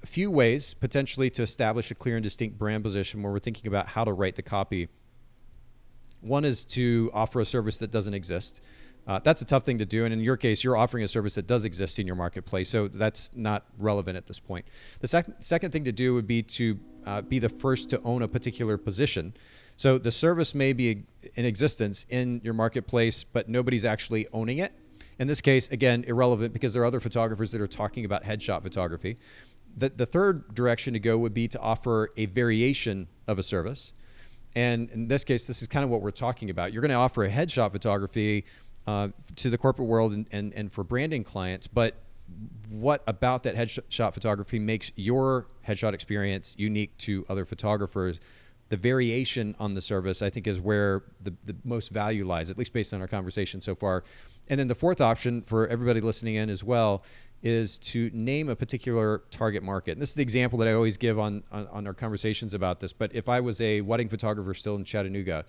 [0.08, 3.88] few ways potentially to establish a clear and distinct brand position where we're thinking about
[3.88, 4.88] how to write the copy.
[6.22, 8.62] One is to offer a service that doesn't exist.
[9.06, 11.36] Uh, that's a tough thing to do, and in your case, you're offering a service
[11.36, 14.66] that does exist in your marketplace, so that's not relevant at this point.
[15.00, 18.22] The sec- second thing to do would be to uh, be the first to own
[18.22, 19.34] a particular position.
[19.78, 21.04] So the service may be
[21.36, 24.74] in existence in your marketplace, but nobody's actually owning it.
[25.20, 28.62] In this case, again, irrelevant because there are other photographers that are talking about headshot
[28.62, 29.18] photography.
[29.78, 33.94] The, the third direction to go would be to offer a variation of a service.
[34.56, 36.74] And in this case, this is kind of what we're talking about.
[36.74, 38.44] You're going to offer a headshot photography
[38.88, 41.96] uh, to the corporate world and, and, and for branding clients, but
[42.70, 48.20] what about that headshot photography makes your headshot experience unique to other photographers?
[48.70, 52.58] The variation on the service, I think, is where the, the most value lies, at
[52.58, 54.04] least based on our conversation so far.
[54.50, 57.04] And then the fourth option for everybody listening in as well
[57.44, 59.92] is to name a particular target market.
[59.92, 62.80] And this is the example that I always give on, on, on our conversations about
[62.80, 62.94] this.
[62.94, 65.46] But if I was a wedding photographer still in Chattanooga,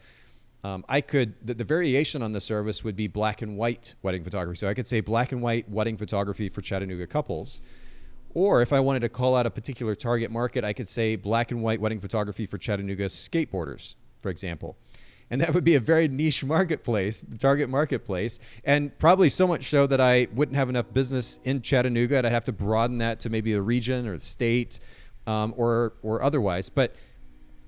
[0.64, 4.24] um, I could, the, the variation on the service would be black and white wedding
[4.24, 4.59] photography.
[4.59, 7.61] So I could say black and white wedding photography for Chattanooga couples.
[8.34, 11.51] Or if I wanted to call out a particular target market, I could say black
[11.51, 14.76] and white wedding photography for Chattanooga skateboarders, for example.
[15.31, 19.87] And that would be a very niche marketplace, target marketplace, and probably so much so
[19.87, 22.18] that I wouldn't have enough business in Chattanooga.
[22.18, 24.81] I'd have to broaden that to maybe the region or the state
[25.26, 26.68] um, or, or otherwise.
[26.68, 26.95] But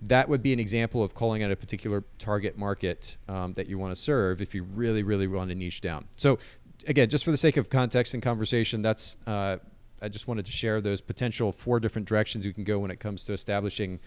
[0.03, 3.79] that would be an example of calling out a particular target market um, that you
[3.79, 6.07] want to serve if you really, really want to niche down.
[6.17, 6.39] So,
[6.87, 9.59] again, just for the sake of context and conversation, that's uh,
[10.03, 13.01] I just wanted to share those potential four different directions you can go when it
[13.01, 14.01] comes to establishing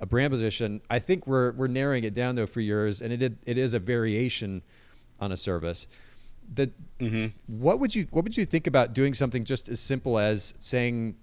[0.00, 0.80] a brand position.
[0.88, 3.78] I think we're we're narrowing it down though for yours, and it it, is a
[3.78, 4.62] variation
[5.20, 5.86] on a service.
[6.52, 6.70] The
[7.46, 11.16] what would you what would you think about doing something just as simple as saying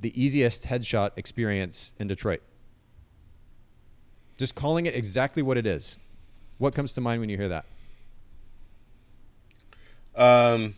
[0.00, 2.42] the easiest headshot experience in Detroit?
[4.38, 5.98] Just calling it exactly what it is.
[6.58, 7.64] What comes to mind when you hear that?
[10.14, 10.74] Um,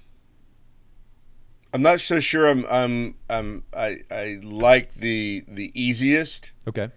[1.72, 2.46] I'm not so sure.
[2.48, 2.64] I'm.
[2.68, 3.14] I'm.
[3.30, 3.64] I'm.
[3.72, 3.98] I.
[4.10, 6.52] I like the the easiest.
[6.66, 6.90] Okay.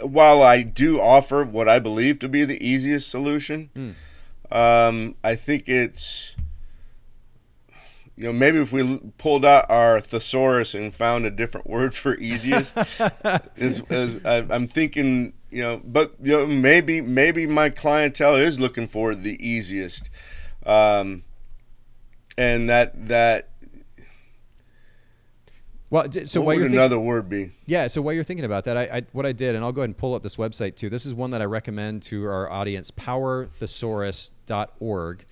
[0.00, 3.70] While I do offer what I believe to be the easiest solution,
[4.50, 6.36] Um, I think it's
[8.16, 12.14] you know maybe if we pulled out our thesaurus and found a different word for
[12.18, 12.76] easiest
[13.56, 18.60] is, is I, I'm thinking you know but you know maybe maybe my clientele is
[18.60, 20.10] looking for the easiest
[20.66, 21.24] um,
[22.36, 23.48] and that that
[25.92, 28.82] Well, so what would another word be Yeah, so while you're thinking about that, I,
[28.84, 30.88] I what I did, and I'll go ahead and pull up this website too.
[30.88, 35.26] This is one that I recommend to our audience, powerthesaurus.org.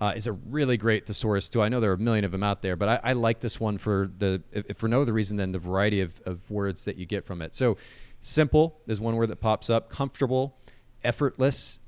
[0.00, 1.62] Uh, is a really great thesaurus too.
[1.62, 3.60] I know there are a million of them out there, but I, I like this
[3.60, 6.86] one for the if, if for no other reason than the variety of, of words
[6.86, 7.54] that you get from it.
[7.54, 7.76] So,
[8.20, 9.90] simple is one word that pops up.
[9.90, 10.56] Comfortable,
[11.04, 11.78] effortless,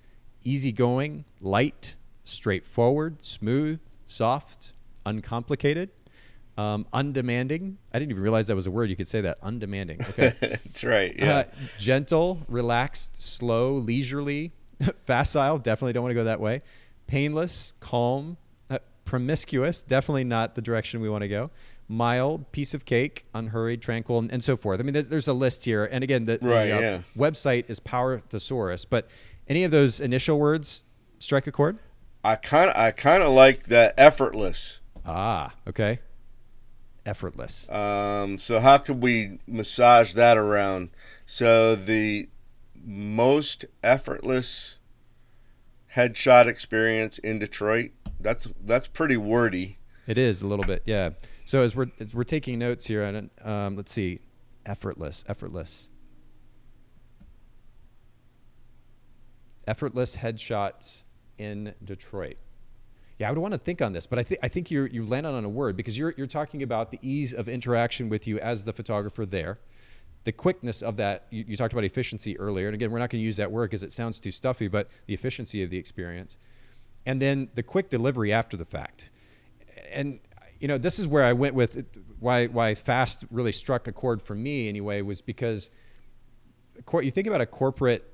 [0.44, 5.90] easygoing, light, straightforward, smooth, soft, uncomplicated,
[6.58, 7.78] um, undemanding.
[7.92, 8.90] I didn't even realize that was a word.
[8.90, 10.00] You could say that undemanding.
[10.10, 10.32] Okay.
[10.40, 11.44] that's right yeah Uh,
[11.78, 14.52] gentle, relaxed, slow, leisurely,
[15.06, 15.58] facile.
[15.58, 16.62] Definitely don't want to go that way.
[17.06, 18.36] Painless, calm,
[18.70, 19.82] uh, promiscuous.
[19.82, 21.50] Definitely not the direction we want to go.
[21.88, 24.80] Mild, piece of cake, unhurried, tranquil, and, and so forth.
[24.80, 25.84] I mean, there- there's a list here.
[25.84, 27.00] And again, the, the, uh, yeah.
[27.16, 28.84] website is Power Thesaurus.
[28.84, 29.08] But
[29.48, 30.84] any of those initial words
[31.18, 31.78] strike a chord?
[32.24, 35.98] I kind of I kind of like that effortless Ah, okay.
[37.04, 37.68] Effortless.
[37.68, 40.90] Um, so how could we massage that around?
[41.26, 42.28] So the
[42.84, 44.78] most effortless
[45.94, 47.90] headshot experience in Detroit.
[48.20, 49.78] That's that's pretty wordy.
[50.06, 51.10] It is a little bit, yeah.
[51.44, 54.20] So as we're as we're taking notes here, and um, let's see,
[54.64, 55.88] effortless, effortless,
[59.66, 61.04] effortless headshots
[61.38, 62.36] in Detroit.
[63.22, 65.04] Yeah, I would want to think on this, but I think I think you you
[65.04, 68.38] landed on a word because you're you're talking about the ease of interaction with you
[68.40, 69.60] as the photographer there,
[70.24, 71.26] the quickness of that.
[71.30, 73.70] You, you talked about efficiency earlier, and again, we're not going to use that word
[73.70, 76.36] because it sounds too stuffy, but the efficiency of the experience,
[77.06, 79.10] and then the quick delivery after the fact
[79.92, 80.18] and
[80.60, 81.84] you know this is where I went with
[82.18, 85.70] why why fast really struck a chord for me anyway was because
[86.92, 88.11] you think about a corporate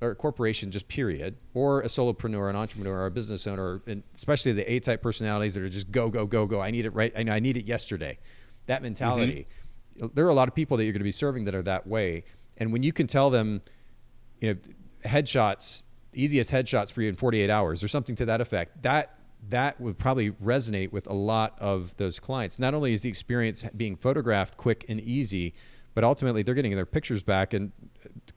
[0.00, 4.02] or a corporation just period or a solopreneur an entrepreneur or a business owner and
[4.14, 6.60] especially the A type personalities that are just go go go go.
[6.60, 8.18] I need it right I, know I need it yesterday.
[8.66, 9.46] That mentality
[9.98, 10.08] mm-hmm.
[10.14, 11.86] there are a lot of people that you're going to be serving that are that
[11.86, 12.24] way.
[12.56, 13.62] And when you can tell them
[14.40, 14.60] you know
[15.04, 15.82] headshots
[16.14, 19.14] easiest headshots for you in 48 hours or something to that effect that
[19.50, 22.58] that would probably resonate with a lot of those clients.
[22.58, 25.54] Not only is the experience being photographed quick and easy
[25.94, 27.72] but ultimately they're getting their pictures back in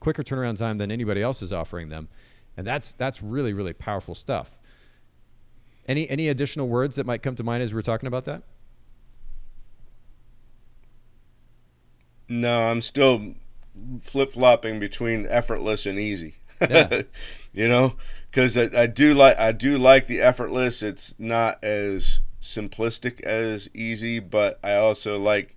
[0.00, 2.08] quicker turnaround time than anybody else is offering them
[2.56, 4.58] and that's that's really really powerful stuff
[5.86, 8.42] any any additional words that might come to mind as we're talking about that
[12.32, 13.34] No, I'm still
[14.00, 16.36] flip flopping between effortless and easy.
[16.60, 17.02] Yeah.
[17.52, 17.96] you know,
[18.30, 20.82] because I, I do like I do like the effortless.
[20.82, 25.56] It's not as simplistic as easy, but I also like,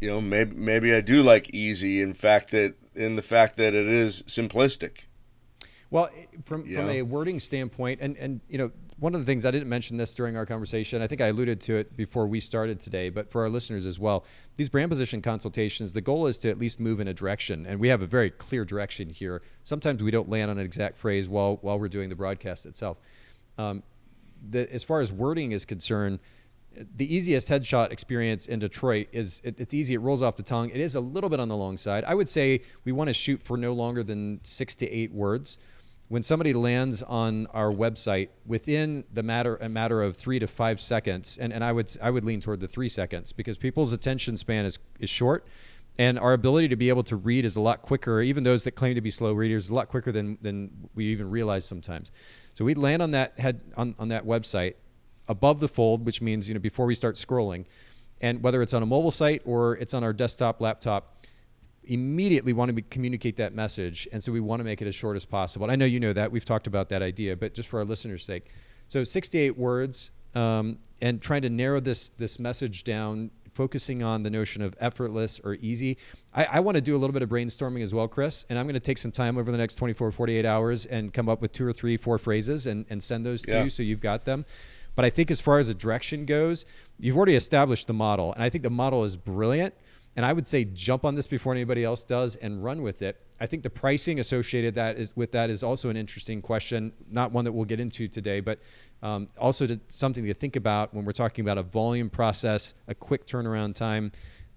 [0.00, 2.00] you know, maybe maybe I do like easy.
[2.00, 5.04] In fact, that in the fact that it is simplistic.
[5.90, 6.10] Well,
[6.44, 9.70] from from a wording standpoint, and and you know, one of the things I didn't
[9.70, 11.00] mention this during our conversation.
[11.00, 13.98] I think I alluded to it before we started today, but for our listeners as
[13.98, 14.26] well,
[14.56, 17.80] these brand position consultations, the goal is to at least move in a direction, and
[17.80, 19.40] we have a very clear direction here.
[19.64, 22.98] Sometimes we don't land on an exact phrase while while we're doing the broadcast itself.
[23.56, 23.82] Um,
[24.50, 26.18] the, as far as wording is concerned,
[26.96, 29.94] the easiest headshot experience in Detroit is it, it's easy.
[29.94, 30.70] It rolls off the tongue.
[30.70, 32.04] It is a little bit on the long side.
[32.04, 35.58] I would say we want to shoot for no longer than six to eight words.
[36.08, 40.80] When somebody lands on our website within the matter a matter of three to five
[40.80, 44.36] seconds, and, and I would I would lean toward the three seconds because people's attention
[44.38, 45.46] span is is short,
[45.98, 48.22] and our ability to be able to read is a lot quicker.
[48.22, 51.28] Even those that claim to be slow readers, a lot quicker than than we even
[51.28, 52.10] realize sometimes.
[52.54, 54.74] So we land on that head on, on that website
[55.28, 57.64] above the fold, which means you know before we start scrolling,
[58.20, 61.24] and whether it's on a mobile site or it's on our desktop laptop,
[61.84, 64.94] immediately want to be, communicate that message, and so we want to make it as
[64.94, 65.64] short as possible.
[65.64, 67.84] And I know you know that we've talked about that idea, but just for our
[67.84, 68.46] listeners' sake,
[68.88, 74.30] so 68 words, um, and trying to narrow this this message down, focusing on the
[74.30, 75.96] notion of effortless or easy.
[76.34, 78.66] I, I want to do a little bit of brainstorming as well, Chris, and I'm
[78.66, 81.52] going to take some time over the next 24, 48 hours and come up with
[81.52, 83.64] two or three, four phrases and, and send those to Yeah.
[83.64, 84.44] you so you've got them.
[84.98, 86.64] But I think as far as a direction goes,
[86.98, 89.72] you've already established the model, and I think the model is brilliant.
[90.16, 93.16] And I would say jump on this before anybody else does and run with it.
[93.38, 97.30] I think the pricing associated that is with that is also an interesting question, not
[97.30, 98.58] one that we'll get into today, but
[99.00, 102.94] um, also to, something to think about when we're talking about a volume process, a
[102.96, 104.10] quick turnaround time.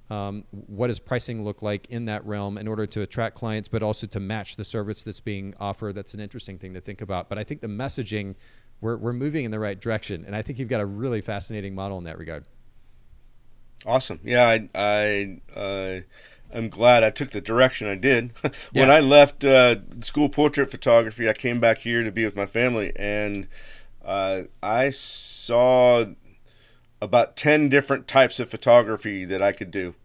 [0.10, 3.84] Um, what does pricing look like in that realm in order to attract clients, but
[3.84, 5.94] also to match the service that's being offered?
[5.94, 7.30] That's an interesting thing to think about.
[7.30, 8.36] But I think the messaging
[8.82, 11.76] we're we're moving in the right direction, and I think you've got a really fascinating
[11.76, 12.46] model in that regard.
[13.86, 14.20] Awesome.
[14.24, 16.00] Yeah, I I uh,
[16.54, 18.32] I'm glad I took the direction I did.
[18.74, 18.92] when Yeah.
[18.92, 22.92] I left uh, school portrait photography, I came back here to be with my family,
[22.96, 23.48] and
[24.06, 26.06] uh, I saw
[27.02, 29.96] about ten different types of photography that I could do.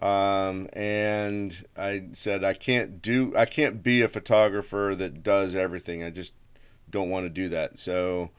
[0.00, 6.02] Um, and I said I can't do I can't be a photographer that does everything.
[6.02, 6.32] I just
[6.94, 7.76] don't want to do that.
[7.78, 8.30] So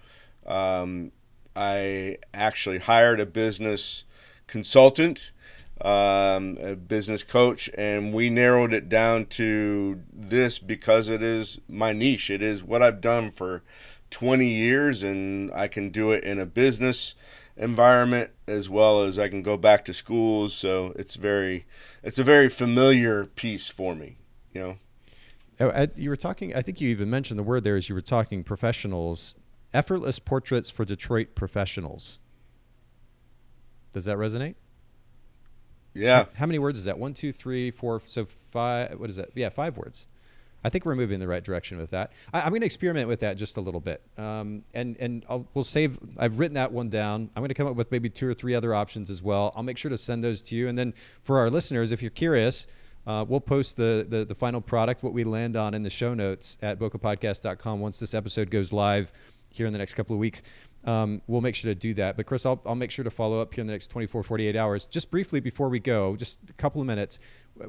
[0.47, 1.11] um,
[1.55, 4.05] I actually hired a business
[4.47, 5.33] consultant,
[5.81, 11.91] um, a business coach, and we narrowed it down to this because it is my
[11.91, 12.29] niche.
[12.29, 13.61] It is what I've done for
[14.09, 17.13] 20 years, and I can do it in a business
[17.57, 20.53] environment as well as I can go back to schools.
[20.53, 21.65] So it's very,
[22.03, 24.15] it's a very familiar piece for me.
[24.53, 24.77] You know.
[25.59, 26.55] Oh, you were talking.
[26.55, 29.35] I think you even mentioned the word there as you were talking professionals.
[29.73, 32.19] Effortless portraits for Detroit professionals.
[33.91, 34.55] Does that resonate?
[35.93, 36.25] Yeah.
[36.35, 36.99] How many words is that?
[36.99, 38.01] One, two, three, four.
[38.05, 38.99] So five.
[38.99, 39.29] What is that?
[39.35, 40.07] Yeah, five words.
[40.65, 42.11] I think we're moving in the right direction with that.
[42.33, 45.47] I, I'm going to experiment with that just a little bit, um, and and I'll,
[45.53, 45.99] we'll save.
[46.17, 47.29] I've written that one down.
[47.35, 49.53] I'm going to come up with maybe two or three other options as well.
[49.55, 52.09] I'll make sure to send those to you, and then for our listeners, if you're
[52.09, 52.65] curious,
[53.07, 56.13] uh, we'll post the, the the final product, what we land on, in the show
[56.13, 59.11] notes at bocapodcast.com once this episode goes live
[59.49, 60.41] here in the next couple of weeks.
[60.85, 62.15] Um, we'll make sure to do that.
[62.15, 64.55] But Chris, I'll, I'll make sure to follow up here in the next 24, 48
[64.55, 64.85] hours.
[64.85, 67.17] Just briefly before we go, just a couple of minutes.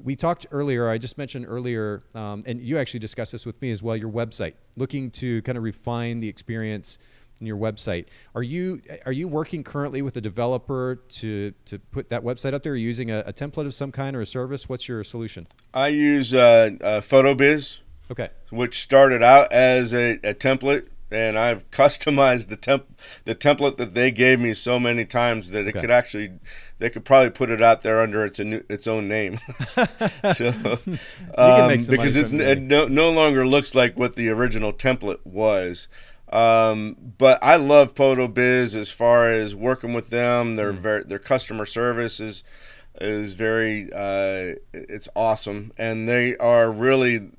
[0.02, 3.70] We talked earlier, I just mentioned earlier, um, and you actually discussed this with me
[3.70, 6.98] as well, your website, looking to kind of refine the experience
[7.40, 8.06] in your website.
[8.34, 12.62] Are you are you working currently with a developer to to put that website up
[12.62, 12.72] there?
[12.72, 14.68] Are you using a, a template of some kind or a service?
[14.68, 15.46] What's your solution?
[15.74, 17.80] I use uh, uh, PhotoBiz.
[18.08, 18.28] Okay.
[18.50, 22.86] which started out as a, a template and I've customized the temp
[23.24, 25.80] the template that they gave me so many times that it Okay.
[25.80, 26.30] could actually
[26.78, 29.40] they could probably put it out there under its a new, its own name.
[30.34, 30.50] so
[31.36, 32.60] um, because it's it it.
[32.62, 35.88] no, no longer looks like what the original template was.
[36.30, 40.56] Um, but I love PhotoBiz as far as working with them.
[40.56, 42.42] Their very their customer service is
[43.00, 47.30] is very uh, it's awesome, and they are really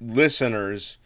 [0.00, 0.98] listeners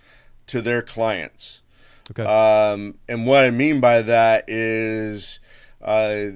[0.48, 1.62] to their clients.
[2.10, 2.24] Okay.
[2.24, 5.38] Um, and what I mean by that is
[5.80, 6.26] uh,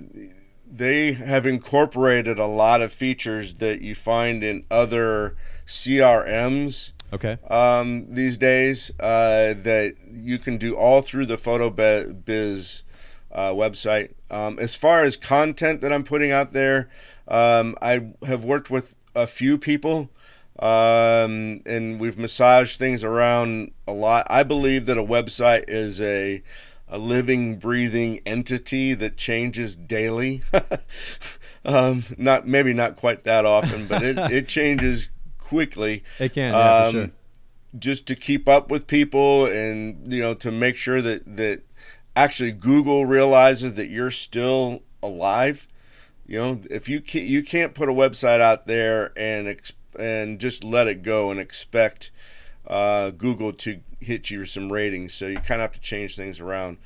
[0.71, 5.37] they have incorporated a lot of features that you find in other
[5.67, 7.39] CRMs okay.
[7.49, 12.83] um, these days uh, that you can do all through the PhotoBiz
[13.33, 14.13] uh, website.
[14.31, 16.89] Um, as far as content that I'm putting out there,
[17.29, 20.11] um, I have worked with a few people
[20.59, 24.27] um, and we've massaged things around a lot.
[24.31, 26.43] I believe that a website is a
[26.87, 30.43] a living, breathing entity that changes daily.
[31.65, 35.09] um, not maybe not quite that often, but it, it changes
[35.49, 37.11] quickly It can, yeah, um, sure.
[37.79, 41.63] just to keep up with people and you know to make sure that that
[42.17, 45.67] actually Google realizes that you're still alive.
[46.27, 50.39] You know, if you can't, you can't put a website out there and ex- and
[50.41, 52.11] just let it go and expect
[52.67, 55.13] uh, Google to hit you with some ratings.
[55.13, 56.79] So you kind of have to change things around.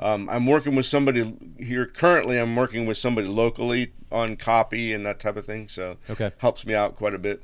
[0.00, 2.38] Um, I'm working with somebody here currently.
[2.38, 5.68] I'm working with somebody locally on copy and that type of thing.
[5.68, 6.32] So Okay.
[6.38, 7.42] helps me out quite a bit.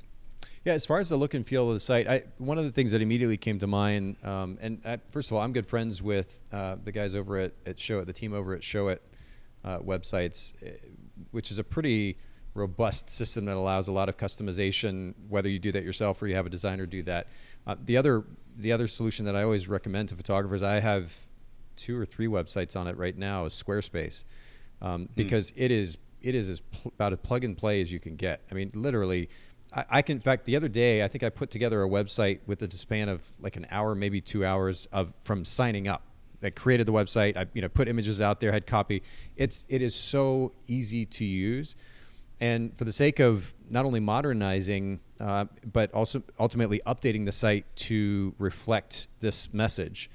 [0.65, 2.71] Yeah, as far as the look and feel of the site, I, one of the
[2.71, 6.01] things that immediately came to mind, um, and I, first of all, I'm good friends
[6.01, 8.99] with uh, the guys over at, at Showit, the team over at Showit
[9.65, 10.71] uh, websites, eh,
[11.33, 12.17] which is a pretty
[12.55, 16.37] robust system that allows a lot of customization, whether you do that yourself or you
[16.37, 17.27] have a designer do that.
[17.67, 18.25] Uh, the other
[18.57, 21.13] the other solution that I always recommend to photographers, I have
[21.75, 24.25] two or three websites on it right now, is Squarespace,
[24.83, 27.99] um, because it is it is as pl- about a plug and play as you
[27.99, 28.43] can get.
[28.51, 29.29] I mean, literally,
[29.75, 30.17] I, I can.
[30.17, 33.09] In fact, the other day, I think I put together a website with a span
[33.09, 36.03] of like an hour, maybe two hours of from signing up.
[36.43, 37.37] I created the website.
[37.37, 39.03] I you know put images out there, had copy.
[39.37, 41.77] It's it is so easy to use,
[42.41, 47.65] and for the sake of not only modernizing, uh, but also ultimately updating the site
[47.77, 50.11] to reflect this message.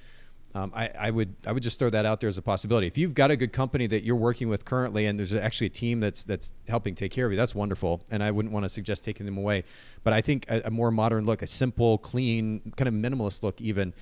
[0.56, 2.88] Um, I, I would I would just throw that out there as a possibility.
[2.88, 5.72] If you've got a good company that you're working with currently, and there's actually a
[5.72, 8.02] team that's that's helping take care of you, that's wonderful.
[8.10, 9.66] And I wouldn't want to suggest taking them away.
[10.04, 13.62] But I think a, a more modern look, a simple, clean, kind of minimalist look,
[13.62, 13.94] even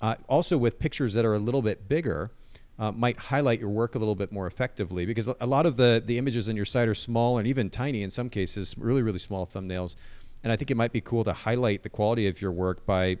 [0.00, 2.30] uh, also with pictures that are a little bit bigger,
[2.78, 5.06] uh, might highlight your work a little bit more effectively.
[5.06, 8.02] Because a lot of the the images on your site are small and even tiny
[8.02, 9.96] in some cases, really really small thumbnails.
[10.44, 13.16] And I think it might be cool to highlight the quality of your work by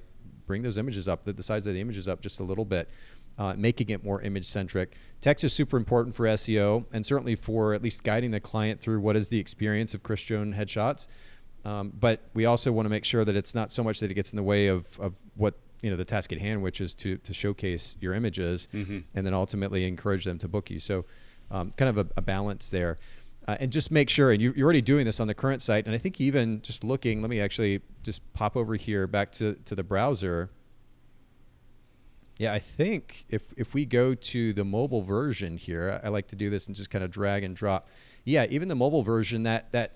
[0.46, 2.88] bring those images up, the, the size of the images up just a little bit.
[3.38, 4.96] uh, making it more image centric.
[5.20, 8.98] Text is super important for SEO and certainly for at least guiding the client through
[9.00, 11.06] what is the experience of Chris Jones headshots.
[11.62, 14.14] Um, but we also want to make sure that it's not so much that it
[14.14, 16.94] gets in the way of, of what you know the task at hand, which is
[16.94, 19.04] to to showcase your images Mhm.
[19.14, 20.80] and then ultimately encourage them to book you.
[20.80, 21.04] So
[21.50, 22.96] um, kind of a, a balance there.
[23.48, 25.86] Uh, and just make sure, and you, you're already doing this on the current site,
[25.86, 29.54] and I think even just looking, let me actually just pop over here back to,
[29.66, 30.50] to the browser.
[32.38, 36.26] Yeah, I think if if we go to the mobile version here, I, I like
[36.28, 37.88] to do this and just kind of drag and drop.
[38.24, 39.92] Yeah, even the mobile version, that that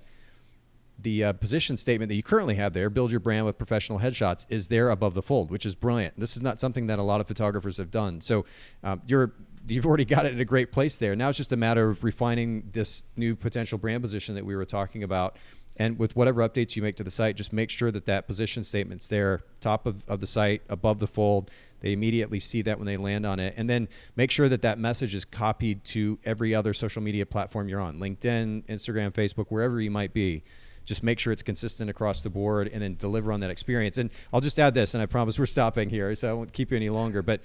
[1.03, 4.47] the uh, position statement that you currently have there, build your brand with professional headshots,
[4.49, 6.19] is there above the fold, which is brilliant.
[6.19, 8.21] This is not something that a lot of photographers have done.
[8.21, 8.45] So
[8.85, 9.33] um, you're
[9.67, 11.15] you've already got it in a great place there.
[11.15, 14.65] Now it's just a matter of refining this new potential brand position that we were
[14.65, 15.37] talking about.
[15.77, 18.63] And with whatever updates you make to the site, just make sure that that position
[18.63, 21.51] statement's there, top of, of the site, above the fold.
[21.81, 23.55] They immediately see that when they land on it.
[23.57, 27.69] And then make sure that that message is copied to every other social media platform
[27.69, 30.43] you're on LinkedIn, Instagram, Facebook, wherever you might be
[30.85, 33.97] just make sure it's consistent across the board and then deliver on that experience.
[33.97, 36.71] And I'll just add this, and I promise we're stopping here, so I won't keep
[36.73, 37.23] you any longer.
[37.23, 37.43] But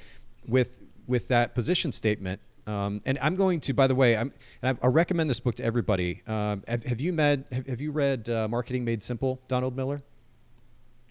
[0.47, 4.77] with with that position statement, um, and I'm going to, by the way, I'm, and
[4.81, 6.23] I, I recommend this book to everybody.
[6.27, 7.45] Um, have, have you met?
[7.51, 10.01] Have, have you read uh, Marketing Made Simple, Donald Miller?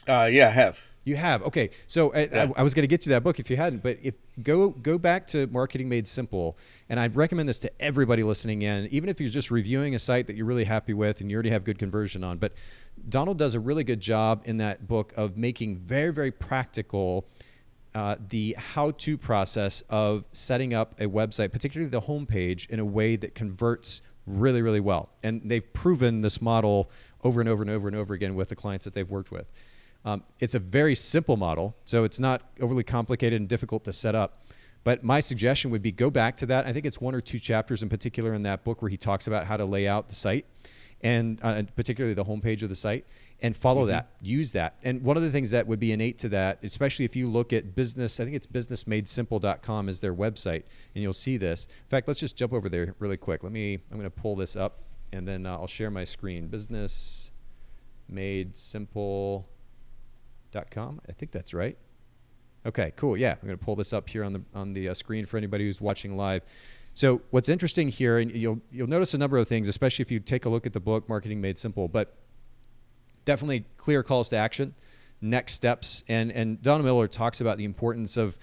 [0.08, 0.78] Uh, yeah, I have.
[1.04, 1.70] You have okay.
[1.86, 2.48] So I, Yeah.
[2.56, 4.70] I, I was going to get you that book if you hadn't, but if go
[4.70, 6.56] go back to Marketing Made Simple,
[6.88, 10.26] and I'd recommend this to everybody listening in, even if you're just reviewing a site
[10.28, 12.38] that you're really happy with and you already have good conversion on.
[12.38, 12.52] But
[13.10, 17.26] Donald does a really good job in that book of making very very practical.
[17.94, 23.14] Uh, the how-to process of setting up a website, particularly the homepage, in a way
[23.14, 25.10] that converts really, really well.
[25.22, 26.90] And they've proven this model
[27.22, 29.46] over and over and over and over again with the clients that they've worked with.
[30.04, 34.14] Um, it's a very simple model, so it's not overly complicated and difficult to set
[34.14, 34.42] up.
[34.82, 36.66] But my suggestion would be go back to that.
[36.66, 39.26] I think it's one or two chapters in particular in that book where he talks
[39.26, 40.44] about how to lay out the site,
[41.00, 43.06] and uh, particularly the homepage of the site,
[43.40, 44.76] and follow that, use that.
[44.82, 47.52] And one of the things that would be innate to that, especially if you look
[47.52, 50.62] at business, I think it's businessmadesimple.com is their website,
[50.94, 51.66] and you'll see this.
[51.66, 53.42] In fact, let's just jump over there really quick.
[53.42, 54.80] Let me, I'm going to pull this up,
[55.12, 56.46] and then uh, I'll share my screen.
[56.46, 57.30] Business
[58.08, 59.48] made simple.
[60.56, 61.76] I think that's right.
[62.64, 63.16] Okay, cool.
[63.16, 65.36] Yeah, I'm going to pull this up here on the on the uh, screen for
[65.36, 66.42] anybody who's watching live.
[66.94, 70.20] So what's interesting here, and you'll you'll notice a number of things, especially if you
[70.20, 72.16] take a look at the book Marketing Made Simple, but
[73.24, 74.74] definitely clear calls to action,
[75.20, 78.36] next steps, and and Don Miller talks about the importance of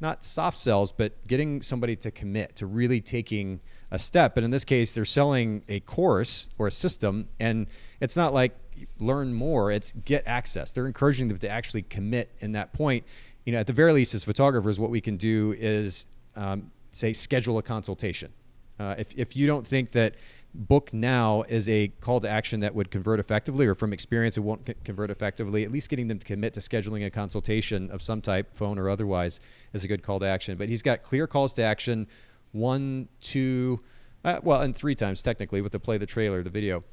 [0.00, 3.60] not soft sells, but getting somebody to commit to really taking
[3.90, 4.36] a step.
[4.36, 7.66] And in this case, they're selling a course or a system, and
[8.00, 8.56] it's not like
[8.98, 10.72] learn more; it's get access.
[10.72, 13.04] They're encouraging them to actually commit in that point.
[13.44, 16.06] You know, at the very least, as photographers, what we can do is
[16.36, 18.32] um, say schedule a consultation.
[18.78, 20.14] Uh, if if you don't think that
[20.54, 24.40] book now is a call to action that would convert effectively, or from experience it
[24.40, 28.20] won't convert effectively, at least getting them to commit to scheduling a consultation of some
[28.20, 29.40] type, phone or otherwise,
[29.72, 30.56] is a good call to action.
[30.56, 32.08] But he's got clear calls to action,
[32.52, 33.80] one, two,
[34.24, 36.84] uh, well, and three times technically with the play the trailer, the video.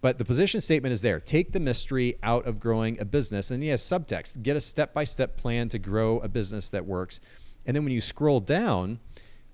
[0.00, 1.18] But the position statement is there.
[1.18, 3.50] Take the mystery out of growing a business.
[3.50, 4.42] And he has subtext.
[4.42, 7.20] Get a step by step plan to grow a business that works.
[7.64, 8.98] And then when you scroll down,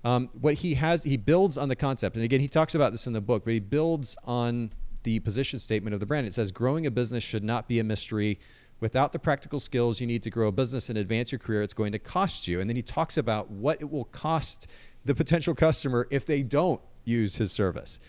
[0.03, 2.15] um, what he has, he builds on the concept.
[2.15, 4.71] And again, he talks about this in the book, but he builds on
[5.03, 6.27] the position statement of the brand.
[6.27, 8.39] It says, growing a business should not be a mystery.
[8.79, 11.73] Without the practical skills you need to grow a business and advance your career, it's
[11.73, 12.59] going to cost you.
[12.59, 14.67] And then he talks about what it will cost
[15.05, 17.99] the potential customer if they don't use his service.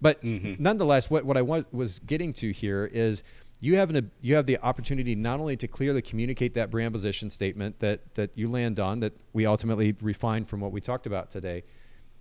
[0.00, 3.22] But nonetheless, what, what I was getting to here is
[3.60, 7.28] you have an you have the opportunity not only to clearly communicate that brand position
[7.30, 11.30] statement that that you land on that we ultimately refine from what we talked about
[11.30, 11.62] today,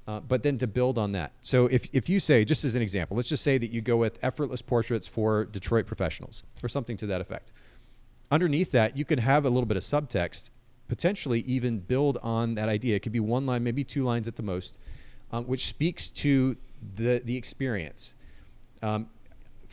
[0.07, 1.32] uh, but then to build on that.
[1.41, 3.98] So if if you say just as an example, let's just say that you go
[3.98, 7.52] with effortless portraits for Detroit professionals or something to that effect.
[8.32, 10.52] Underneath that, you can have a little bit of subtext,
[10.88, 12.95] potentially even build on that idea.
[12.95, 14.78] It could be one line, maybe two lines at the most,
[15.32, 16.57] um, which speaks to
[16.95, 18.14] the the experience.
[18.82, 19.07] Um,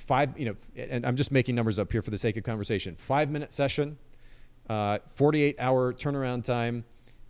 [0.07, 2.97] five, you know, and I'm just making numbers up here for the sake of conversation.
[2.97, 3.99] Five minute session,
[4.69, 6.85] uh, 48 hour turnaround time,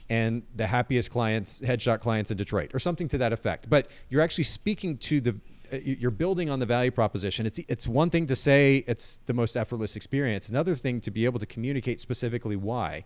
[0.09, 3.69] and the happiest clients, headshot clients in Detroit, or something to that effect.
[3.69, 5.41] But you're actually speaking to the,
[5.73, 7.47] uh, you're building on the value proposition.
[7.47, 10.49] It's it's one thing to say it's the most effortless experience.
[10.49, 13.05] Another thing to be able to communicate specifically why.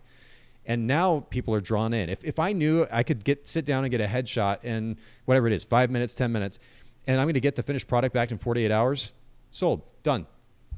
[0.63, 2.07] And now people are drawn in.
[2.07, 5.47] If, if I knew I could get sit down and get a headshot in whatever
[5.47, 6.59] it is, five minutes, ten minutes,
[7.07, 9.13] and I'm going to get the finished product back in 48 hours,
[9.51, 10.25] sold, done.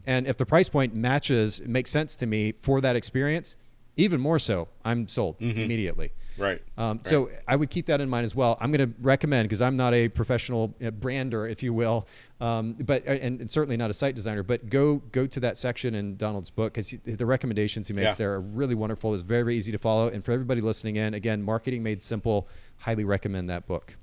[0.05, 3.55] And if the price point matches, makes sense to me for that experience,
[3.95, 6.11] even more so, I'm sold immediately.
[6.35, 6.59] Right.
[6.79, 8.57] Um, So I would keep that in mind as well.
[8.59, 12.07] I'm going to recommend because I'm not a professional uh, brander, if you will,
[12.41, 14.41] um, but and, and certainly not a site designer.
[14.41, 18.25] But go go to that section in Donald's book because the recommendations he makes Yeah.
[18.25, 19.13] there are really wonderful.
[19.13, 20.07] It's very very easy to follow.
[20.07, 22.47] And for everybody listening in, again, marketing made simple.
[22.79, 23.95] Highly recommend that book.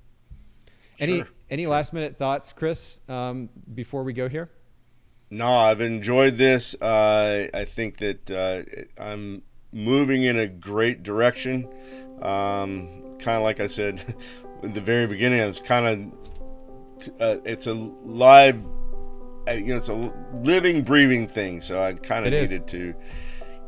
[1.01, 1.29] Any Sure.
[1.51, 4.49] any last minute thoughts, Chris, um, before we go here?
[5.31, 6.75] No, I've enjoyed this.
[6.81, 8.63] Uh, I think that uh,
[9.03, 9.43] I'm
[9.73, 11.69] moving in a great direction.
[12.21, 14.03] Um, kind of like I said
[14.63, 17.11] in the very beginning, it's kind of.
[17.19, 18.63] Uh, it's a live,
[19.49, 20.13] uh, you know, it's a
[20.43, 21.61] living, breathing thing.
[21.63, 22.51] So I kind of It is.
[22.51, 22.95] needed to,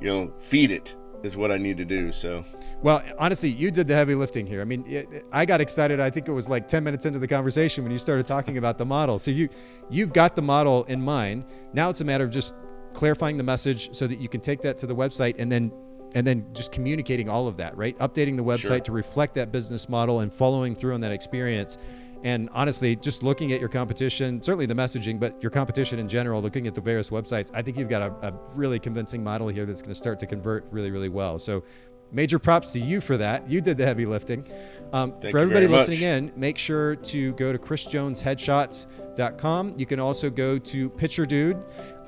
[0.02, 2.12] you know, feed it is what I need to do.
[2.12, 2.44] So
[2.82, 4.60] Well, honestly, you did the heavy lifting here.
[4.60, 6.00] I mean, it, it- I got excited.
[6.00, 8.76] I think it was like 10 minutes into the conversation when you started talking about
[8.78, 9.18] the model.
[9.18, 9.48] So you
[9.88, 11.44] you've got the model in mind.
[11.72, 12.54] Now it's a matter of just
[12.92, 15.72] clarifying the message so that you can take that to the website and then
[16.14, 17.98] and then just communicating all of that, right?
[17.98, 18.80] Updating the website Sure.
[18.80, 21.78] to reflect that business model and following through on that experience.
[22.24, 26.40] And honestly, just looking at your competition, certainly the messaging, but your competition in general,
[26.42, 29.64] looking at the various websites, I think you've got a, a really convincing model here
[29.66, 31.38] that's going to start to convert really, really well.
[31.38, 31.64] So,
[32.12, 33.48] major props to you for that.
[33.48, 34.46] You did the heavy lifting.
[34.92, 35.88] Um, Thank for you everybody very much.
[35.88, 39.74] listening in, make sure to go to chrisjonesheadshots.com.
[39.78, 41.56] You can also go to Picture Dude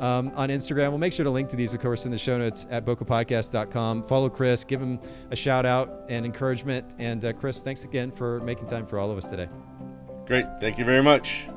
[0.00, 0.90] um, on Instagram.
[0.90, 4.02] We'll make sure to link to these, of course, in the show notes at bocapodcast.com.
[4.02, 5.00] Follow Chris, give him
[5.30, 6.94] a shout out and encouragement.
[6.98, 9.48] And uh, Chris, thanks again for making time for all of us today.
[10.26, 10.44] great.
[10.60, 11.48] Thank you very much.